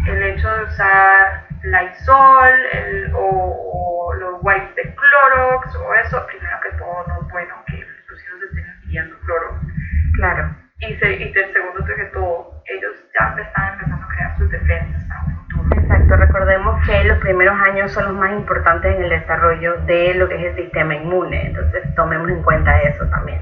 El 0.08 0.24
hecho 0.24 0.56
de 0.58 0.64
usar 0.66 1.46
Lysol 1.64 2.66
el, 2.74 3.12
o, 3.16 4.14
los 4.20 4.40
wipes 4.42 4.76
de 4.76 4.96
Clorox 4.96 5.76
o 5.76 5.94
eso, 5.96 6.26
primero 6.28 6.60
que 6.62 6.78
todo 6.78 7.06
no 7.08 7.22
es 7.22 7.32
bueno 7.32 7.56
que 7.68 7.86
sus 8.08 8.24
hijos 8.24 8.42
estén 8.44 8.66
ingiriendo 8.84 9.18
Clorox. 9.22 9.60
claro. 10.16 10.63
Y, 10.88 10.96
se, 10.96 11.14
y 11.14 11.34
segundo 11.34 11.86
que 11.86 12.06
todo, 12.14 12.62
ellos 12.66 12.92
ya 13.18 13.36
están 13.42 13.74
empezando 13.74 14.06
a 14.06 14.08
crear 14.10 14.38
sus 14.38 14.50
defensas 14.50 15.04
un 15.26 15.36
futuro. 15.36 15.82
Exacto, 15.82 16.16
recordemos 16.18 16.86
que 16.86 17.04
los 17.06 17.18
primeros 17.20 17.60
años 17.62 17.92
son 17.92 18.06
los 18.06 18.14
más 18.16 18.32
importantes 18.32 18.96
en 18.96 19.04
el 19.04 19.10
desarrollo 19.10 19.78
de 19.86 20.14
lo 20.16 20.28
que 20.28 20.36
es 20.36 20.44
el 20.58 20.64
sistema 20.64 20.96
inmune, 20.96 21.48
entonces 21.48 21.84
tomemos 21.96 22.30
en 22.30 22.44
cuenta 22.44 22.82
eso 22.82 23.06
también. 23.08 23.42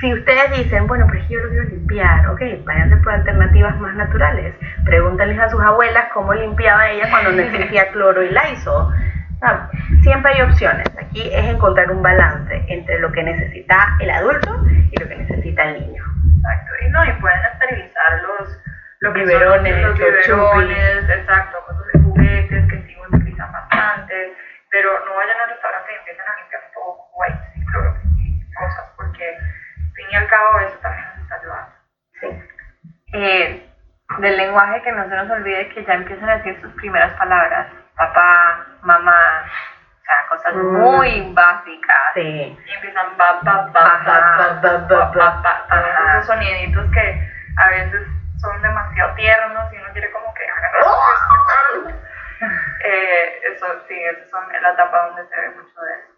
Si 0.00 0.12
ustedes 0.12 0.50
dicen, 0.56 0.86
bueno, 0.86 1.06
pero 1.06 1.20
es 1.20 1.28
que 1.28 1.34
yo 1.34 1.40
lo 1.40 1.50
quiero 1.50 1.64
limpiar, 1.64 2.26
ok, 2.28 2.40
váyanse 2.64 2.96
por 2.98 3.12
alternativas 3.12 3.78
más 3.80 3.94
naturales. 3.94 4.54
Pregúntenles 4.84 5.38
a 5.38 5.50
sus 5.50 5.62
abuelas 5.62 6.06
cómo 6.14 6.32
limpiaba 6.32 6.88
ella 6.90 7.10
cuando 7.10 7.32
no 7.32 7.42
existía 7.42 7.88
cloro 7.92 8.22
y 8.22 8.30
Lysol. 8.30 8.94
Ah, 9.42 9.68
Siempre 10.02 10.32
hay 10.32 10.42
opciones. 10.42 10.86
Aquí 10.98 11.28
es 11.30 11.44
encontrar 11.44 11.90
un 11.90 12.02
balance 12.02 12.64
entre 12.68 12.98
lo 12.98 13.12
que 13.12 13.22
necesita 13.22 13.96
el 14.00 14.10
adulto 14.10 14.64
y 14.90 15.00
lo 15.00 15.08
que 15.08 15.16
necesita 15.16 15.70
el 15.70 15.80
niño. 15.80 16.13
No, 16.90 17.04
y 17.04 17.12
pueden 17.20 17.44
esterilizar 17.52 18.22
los, 18.22 18.62
lo 19.00 19.12
que 19.12 19.20
Biberones, 19.20 19.72
son 19.72 19.82
los 19.82 19.98
los 19.98 19.98
biberones, 19.98 21.10
exacto, 21.10 21.58
cosas 21.66 21.86
de 21.92 22.00
juguetes 22.00 22.70
que 22.70 22.82
sí 22.82 22.96
utilizan 23.12 23.52
bastante, 23.52 24.34
pero 24.70 25.04
no 25.04 25.14
vayan 25.16 25.40
al 25.40 25.50
restaurante 25.50 25.92
y 25.92 25.96
empiecen 25.96 26.24
a 26.26 26.36
limpiar 26.40 26.62
todo 26.74 26.96
wipes 27.14 27.56
y 27.56 27.66
cloro 27.66 27.96
y 28.18 28.54
cosas, 28.54 28.92
porque 28.96 29.36
al 29.36 29.92
fin 29.94 30.06
y 30.10 30.16
al 30.16 30.26
cabo 30.28 30.60
eso 30.60 30.78
también 30.78 31.06
nos 31.08 31.18
está 31.18 31.34
ayudando. 31.36 31.72
Sí. 32.20 32.42
Eh, 33.14 33.70
del 34.18 34.36
lenguaje 34.36 34.82
que 34.82 34.92
no 34.92 35.08
se 35.08 35.16
nos 35.16 35.30
olvide 35.30 35.68
que 35.70 35.84
ya 35.84 35.94
empiezan 35.94 36.28
a 36.28 36.36
decir 36.38 36.60
sus 36.60 36.72
primeras 36.74 37.12
palabras, 37.18 37.68
papá, 37.96 38.66
mamá, 38.82 39.44
o 40.04 40.06
sea, 40.06 40.26
cosas 40.28 40.54
Mm. 40.54 40.76
muy 40.76 41.32
básicas. 41.32 42.12
Sí. 42.14 42.56
y 42.66 42.72
empiezan 42.74 43.06
Ajá. 43.06 43.14
ba 43.16 43.40
ba 43.42 43.70
ba 43.72 44.02
ba 44.04 44.60
ba 44.60 45.40
ba 45.42 45.66
todos 45.68 45.82
Ajá. 45.82 46.10
esos 46.18 46.26
soniditos 46.26 46.90
que 46.92 47.28
a 47.56 47.68
veces 47.70 48.02
son 48.40 48.60
demasiado 48.62 49.14
tiernos 49.14 49.72
y 49.72 49.76
uno 49.78 49.92
quiere 49.92 50.10
como 50.12 50.32
que 50.34 50.44
agarrar 50.46 50.82
eh, 52.84 53.40
eso 53.52 53.66
sí 53.88 53.94
esas 53.98 54.28
son 54.30 54.44
la 54.52 54.70
etapa 54.72 55.06
donde 55.06 55.26
se 55.28 55.36
ve 55.40 55.48
mucho 55.50 55.80
de 55.80 55.92
eso 55.94 56.12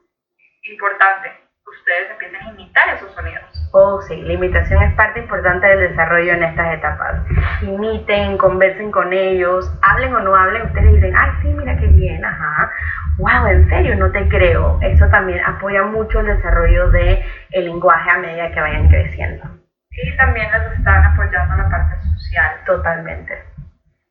importante 0.73 1.46
ustedes 1.67 2.11
empiecen 2.11 2.43
a 2.43 2.51
imitar 2.51 2.89
esos 2.91 3.13
sonidos 3.13 3.57
Oh, 3.73 4.01
sí, 4.01 4.23
la 4.23 4.33
imitación 4.33 4.83
es 4.83 4.95
parte 4.95 5.21
importante 5.21 5.67
del 5.67 5.91
desarrollo 5.91 6.33
en 6.33 6.45
estas 6.45 6.75
etapas. 6.75 7.21
Imiten, 7.61 8.39
conversen 8.39 8.91
con 8.91 9.13
ellos, 9.13 9.71
hablen 9.83 10.15
o 10.15 10.21
no 10.21 10.35
hablen, 10.35 10.63
ustedes 10.63 10.95
dicen, 10.95 11.15
ay, 11.15 11.31
sí, 11.43 11.49
mira 11.49 11.77
qué 11.77 11.87
bien, 11.89 12.25
ajá. 12.25 12.71
Wow, 13.19 13.47
en 13.49 13.69
serio, 13.69 13.97
no 13.97 14.11
te 14.13 14.27
creo. 14.29 14.79
Eso 14.81 15.07
también 15.09 15.45
apoya 15.45 15.83
mucho 15.83 16.21
el 16.21 16.27
desarrollo 16.27 16.89
del 16.89 17.23
el 17.51 17.65
lenguaje 17.67 18.11
a 18.11 18.19
medida 18.19 18.51
que 18.51 18.61
vayan 18.61 18.89
creciendo. 18.89 19.45
y 19.91 20.17
también 20.17 20.51
les 20.53 20.79
están 20.79 21.05
apoyando 21.05 21.57
la 21.57 21.69
parte 21.69 21.97
social 22.01 22.57
Totalmente. 22.65 23.43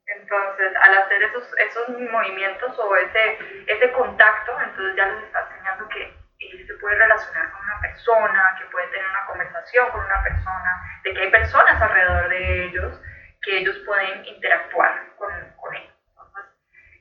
Entonces, 0.08 0.74
al 0.84 0.94
hacer 1.04 1.24
esos, 1.24 1.44
esos 1.58 1.90
movimientos 2.12 2.78
o 2.78 2.96
ese, 2.98 3.38
ese 3.66 3.92
contacto, 3.94 4.52
entonces 4.64 4.96
ya 4.96 5.08
les 5.08 5.24
está 5.24 5.40
enseñando 5.50 5.90
que 5.90 6.25
él 6.40 6.66
se 6.68 6.74
puede 6.76 6.96
relacionar 6.96 7.52
con 7.52 7.62
una 7.64 7.80
persona, 7.80 8.56
que 8.58 8.66
puede 8.66 8.88
tener 8.88 9.08
una 9.10 9.26
conversación 9.26 9.90
con 9.92 10.02
una 10.06 10.22
persona, 10.24 10.82
de 11.04 11.14
que 11.14 11.22
hay 11.22 11.32
personas 11.32 11.82
alrededor 11.82 12.30
de 12.30 12.66
ellos 12.66 13.02
que 13.42 13.58
ellos 13.60 13.78
pueden 13.86 14.26
interactuar 14.26 14.92
con, 15.18 15.32
con 15.58 15.76
ellos. 15.76 15.94
Entonces, 16.10 16.46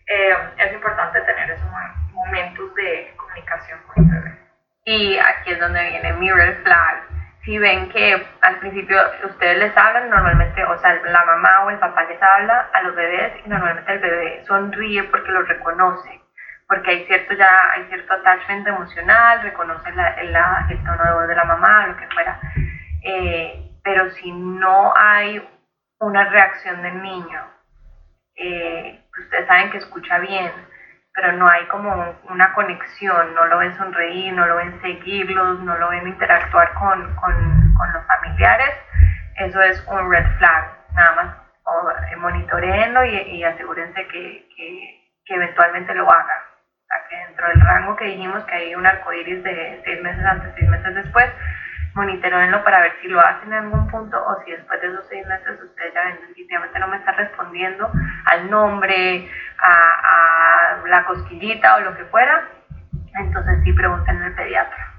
eh, 0.06 0.36
es 0.58 0.72
importante 0.72 1.20
tener 1.22 1.50
esos 1.50 1.64
mo- 1.70 1.94
momentos 2.12 2.74
de 2.74 3.12
comunicación 3.16 3.80
con 3.82 4.04
el 4.04 4.10
bebé. 4.10 4.38
Y 4.84 5.18
aquí 5.18 5.52
es 5.52 5.60
donde 5.60 5.88
viene 5.88 6.12
mi 6.14 6.30
red 6.30 6.62
flag. 6.62 7.08
Si 7.44 7.58
ven 7.58 7.88
que 7.90 8.26
al 8.42 8.58
principio 8.58 8.98
ustedes 9.24 9.58
les 9.58 9.76
hablan, 9.76 10.08
normalmente, 10.10 10.64
o 10.64 10.78
sea, 10.78 10.94
la 11.04 11.24
mamá 11.24 11.64
o 11.64 11.70
el 11.70 11.78
papá 11.78 12.04
les 12.04 12.22
habla 12.22 12.68
a 12.72 12.82
los 12.82 12.94
bebés 12.94 13.32
y 13.44 13.48
normalmente 13.48 13.92
el 13.92 13.98
bebé 13.98 14.44
sonríe 14.46 15.04
porque 15.04 15.30
los 15.32 15.46
reconoce, 15.48 16.20
porque 16.68 16.90
hay 16.90 17.06
cierto 17.06 17.34
ya, 17.34 17.70
hay 17.72 17.84
cierto 17.88 18.14
attachment 18.14 18.66
emocional, 18.66 19.40
reconoce 19.42 19.92
la- 19.92 20.22
la- 20.22 20.66
el 20.68 20.82
tono 20.84 21.04
de 21.04 21.12
voz 21.12 21.28
de 21.28 21.34
la 21.34 21.44
mamá, 21.44 21.86
lo 21.86 21.96
que 21.96 22.06
fuera. 22.08 22.38
Eh, 23.02 23.70
pero 23.82 24.08
si 24.10 24.30
no 24.32 24.92
hay 24.96 25.46
una 26.00 26.24
reacción 26.24 26.82
del 26.82 27.02
niño, 27.02 27.40
eh, 28.36 29.04
ustedes 29.18 29.46
saben 29.46 29.70
que 29.70 29.78
escucha 29.78 30.18
bien, 30.18 30.52
pero 31.14 31.32
no 31.32 31.48
hay 31.48 31.66
como 31.66 32.18
una 32.24 32.52
conexión, 32.54 33.34
no 33.34 33.46
lo 33.46 33.58
ven 33.58 33.76
sonreír, 33.76 34.32
no 34.34 34.46
lo 34.46 34.56
ven 34.56 34.80
seguirlos, 34.80 35.60
no 35.60 35.76
lo 35.76 35.88
ven 35.90 36.06
interactuar 36.08 36.74
con, 36.74 37.14
con, 37.16 37.74
con 37.74 37.92
los 37.92 38.04
familiares, 38.06 38.74
eso 39.36 39.60
es 39.60 39.84
un 39.86 40.10
red 40.10 40.26
flag, 40.38 40.78
nada 40.94 41.12
más 41.14 41.36
o, 41.64 41.90
eh, 41.90 42.16
monitoreenlo 42.16 43.04
y, 43.04 43.44
asegúrense 43.44 44.06
que, 44.08 44.48
que, 44.56 45.04
que 45.24 45.34
eventualmente 45.34 45.94
lo 45.94 46.10
haga. 46.10 46.42
Que 47.08 47.16
dentro 47.16 47.48
del 47.48 47.60
rango 47.60 47.96
que 47.96 48.04
dijimos 48.04 48.44
que 48.44 48.54
hay 48.54 48.74
un 48.74 48.86
arcoíris 48.86 49.42
de 49.42 49.80
seis 49.84 50.00
meses 50.00 50.24
antes, 50.24 50.52
seis 50.54 50.68
meses 50.68 50.94
después, 50.94 51.28
monitoreenlo 51.94 52.62
para 52.62 52.80
ver 52.80 52.92
si 53.00 53.08
lo 53.08 53.20
hacen 53.20 53.52
en 53.52 53.64
algún 53.64 53.86
punto 53.88 54.16
o 54.16 54.42
si 54.44 54.50
después 54.50 54.80
de 54.80 54.88
esos 54.88 55.06
seis 55.08 55.26
meses 55.26 55.60
usted 55.62 55.92
ya 55.94 56.04
ven, 56.04 56.20
definitivamente 56.20 56.78
no 56.78 56.88
me 56.88 56.96
está 56.96 57.12
respondiendo 57.12 57.90
al 58.26 58.50
nombre, 58.50 59.28
a, 59.58 60.76
la 60.86 61.04
cosquillita 61.04 61.76
o 61.76 61.80
lo 61.80 61.96
que 61.96 62.04
fuera, 62.06 62.48
entonces 63.14 63.60
sí 63.64 63.72
pregúntenle 63.72 64.26
al 64.26 64.34
pediatra. 64.34 64.92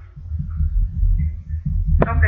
Ok. 2.08 2.24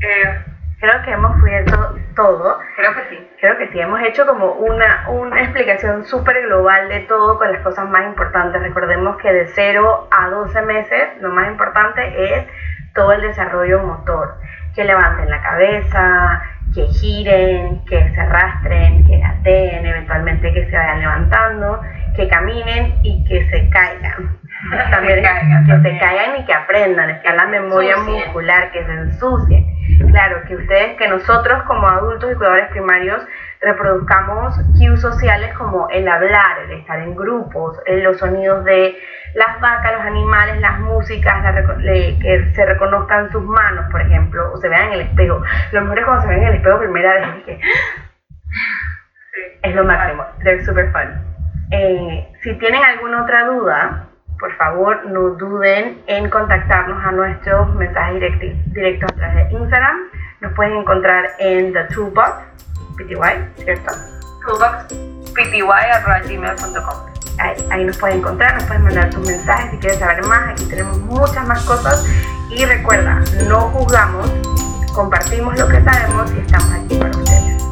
Eh, 0.00 0.44
Creo 0.82 1.00
que 1.02 1.12
hemos 1.12 1.38
cubierto 1.40 1.94
todo. 2.16 2.58
Creo 2.76 2.92
que 2.92 3.02
sí. 3.08 3.28
Creo 3.40 3.56
que 3.56 3.68
sí, 3.68 3.80
hemos 3.80 4.00
hecho 4.02 4.26
como 4.26 4.52
una, 4.54 5.04
una 5.08 5.40
explicación 5.42 6.04
súper 6.04 6.42
global 6.42 6.88
de 6.88 7.00
todo 7.00 7.38
con 7.38 7.52
las 7.52 7.60
cosas 7.62 7.88
más 7.88 8.04
importantes. 8.04 8.60
Recordemos 8.60 9.16
que 9.18 9.32
de 9.32 9.46
0 9.46 10.08
a 10.10 10.28
12 10.28 10.60
meses 10.62 11.08
lo 11.20 11.30
más 11.30 11.46
importante 11.48 12.34
es 12.36 12.46
todo 12.94 13.12
el 13.12 13.22
desarrollo 13.22 13.78
motor. 13.78 14.34
Que 14.74 14.84
levanten 14.84 15.30
la 15.30 15.40
cabeza, 15.40 16.42
que 16.74 16.84
giren, 16.86 17.84
que 17.84 18.08
se 18.12 18.20
arrastren, 18.20 19.06
que 19.06 19.18
gateen, 19.20 19.86
eventualmente 19.86 20.52
que 20.52 20.68
se 20.68 20.76
vayan 20.76 20.98
levantando, 21.00 21.80
que 22.16 22.28
caminen 22.28 22.96
y 23.04 23.24
que 23.28 23.48
se 23.50 23.68
caigan. 23.70 24.36
También 24.90 25.18
es- 25.20 25.28
caigan, 25.30 25.64
que 25.66 25.78
se 25.90 25.98
caigan 25.98 26.40
y 26.40 26.44
que 26.44 26.54
aprendan, 26.54 27.10
está 27.10 27.34
la 27.34 27.46
memoria 27.46 27.96
muscular, 27.98 28.70
que 28.72 28.84
se 28.84 28.92
ensucien. 28.92 29.66
Claro, 30.12 30.42
que 30.46 30.56
ustedes, 30.56 30.96
que 30.98 31.08
nosotros 31.08 31.62
como 31.64 31.88
adultos 31.88 32.30
y 32.30 32.34
cuidadores 32.34 32.68
primarios 32.68 33.26
reproduzcamos 33.62 34.54
cues 34.78 35.00
sociales 35.00 35.54
como 35.54 35.88
el 35.88 36.06
hablar, 36.06 36.58
el 36.64 36.72
estar 36.72 37.00
en 37.00 37.16
grupos, 37.16 37.78
eh, 37.86 38.02
los 38.02 38.18
sonidos 38.18 38.62
de 38.64 38.94
las 39.34 39.58
vacas, 39.60 39.92
los 39.92 40.02
animales, 40.02 40.60
las 40.60 40.78
músicas, 40.80 41.42
la 41.42 41.52
le- 41.78 42.18
que 42.18 42.52
se 42.52 42.64
reconozcan 42.66 43.30
sus 43.32 43.42
manos, 43.42 43.86
por 43.90 44.02
ejemplo, 44.02 44.52
o 44.52 44.56
se 44.58 44.68
vean 44.68 44.88
en 44.88 44.92
el 44.92 45.00
espejo. 45.00 45.40
Lo 45.72 45.80
mejor 45.80 45.98
es 46.00 46.04
cuando 46.04 46.22
se 46.22 46.28
ven 46.28 46.42
en 46.42 46.48
el 46.48 46.54
espejo 46.56 46.78
primera 46.78 47.14
vez 47.14 47.26
y 47.38 47.42
que 47.44 47.54
sí. 47.56 47.60
es 49.62 49.74
lo 49.74 49.84
máximo, 49.84 50.24
they're 50.42 50.62
super 50.64 50.90
fun. 50.92 51.08
Eh, 51.70 52.28
si 52.42 52.52
tienen 52.58 52.84
alguna 52.84 53.22
otra 53.22 53.44
duda, 53.44 54.08
por 54.42 54.52
favor 54.56 55.06
no 55.06 55.30
duden 55.38 56.02
en 56.08 56.28
contactarnos 56.28 56.98
a 57.04 57.12
nuestros 57.12 57.72
mensajes 57.76 58.16
directi- 58.20 58.60
directos 58.72 59.08
a 59.12 59.14
través 59.14 59.48
de 59.48 59.52
Instagram. 59.56 59.96
Nos 60.40 60.52
pueden 60.54 60.78
encontrar 60.78 61.26
en 61.38 61.72
The 61.72 61.84
Toolbox, 61.94 62.32
PTY, 62.96 63.62
¿cierto? 63.62 63.94
toolboxpty.gmail.com 64.44 67.12
Ahí, 67.38 67.54
ahí 67.70 67.84
nos 67.84 67.96
pueden 67.98 68.18
encontrar, 68.18 68.54
nos 68.54 68.64
pueden 68.64 68.82
mandar 68.82 69.10
tus 69.10 69.24
mensajes 69.26 69.70
si 69.70 69.76
quieres 69.78 70.00
saber 70.00 70.24
más. 70.24 70.48
Aquí 70.50 70.64
tenemos 70.68 70.98
muchas 70.98 71.46
más 71.46 71.62
cosas. 71.64 72.04
Y 72.50 72.64
recuerda, 72.64 73.20
no 73.48 73.60
juzgamos, 73.70 74.28
compartimos 74.92 75.56
lo 75.56 75.68
que 75.68 75.80
sabemos 75.82 76.32
y 76.34 76.40
estamos 76.40 76.72
aquí 76.72 76.96
para 76.96 77.16
ustedes. 77.16 77.62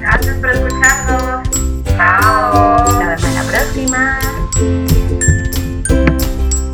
Gracias 0.00 0.36
por 0.38 0.50
escucharnos. 0.50 1.48
Chao. 1.84 2.76
Nos 3.04 3.22
vemos 3.22 3.36
la 3.36 3.42
próxima. 3.52 4.18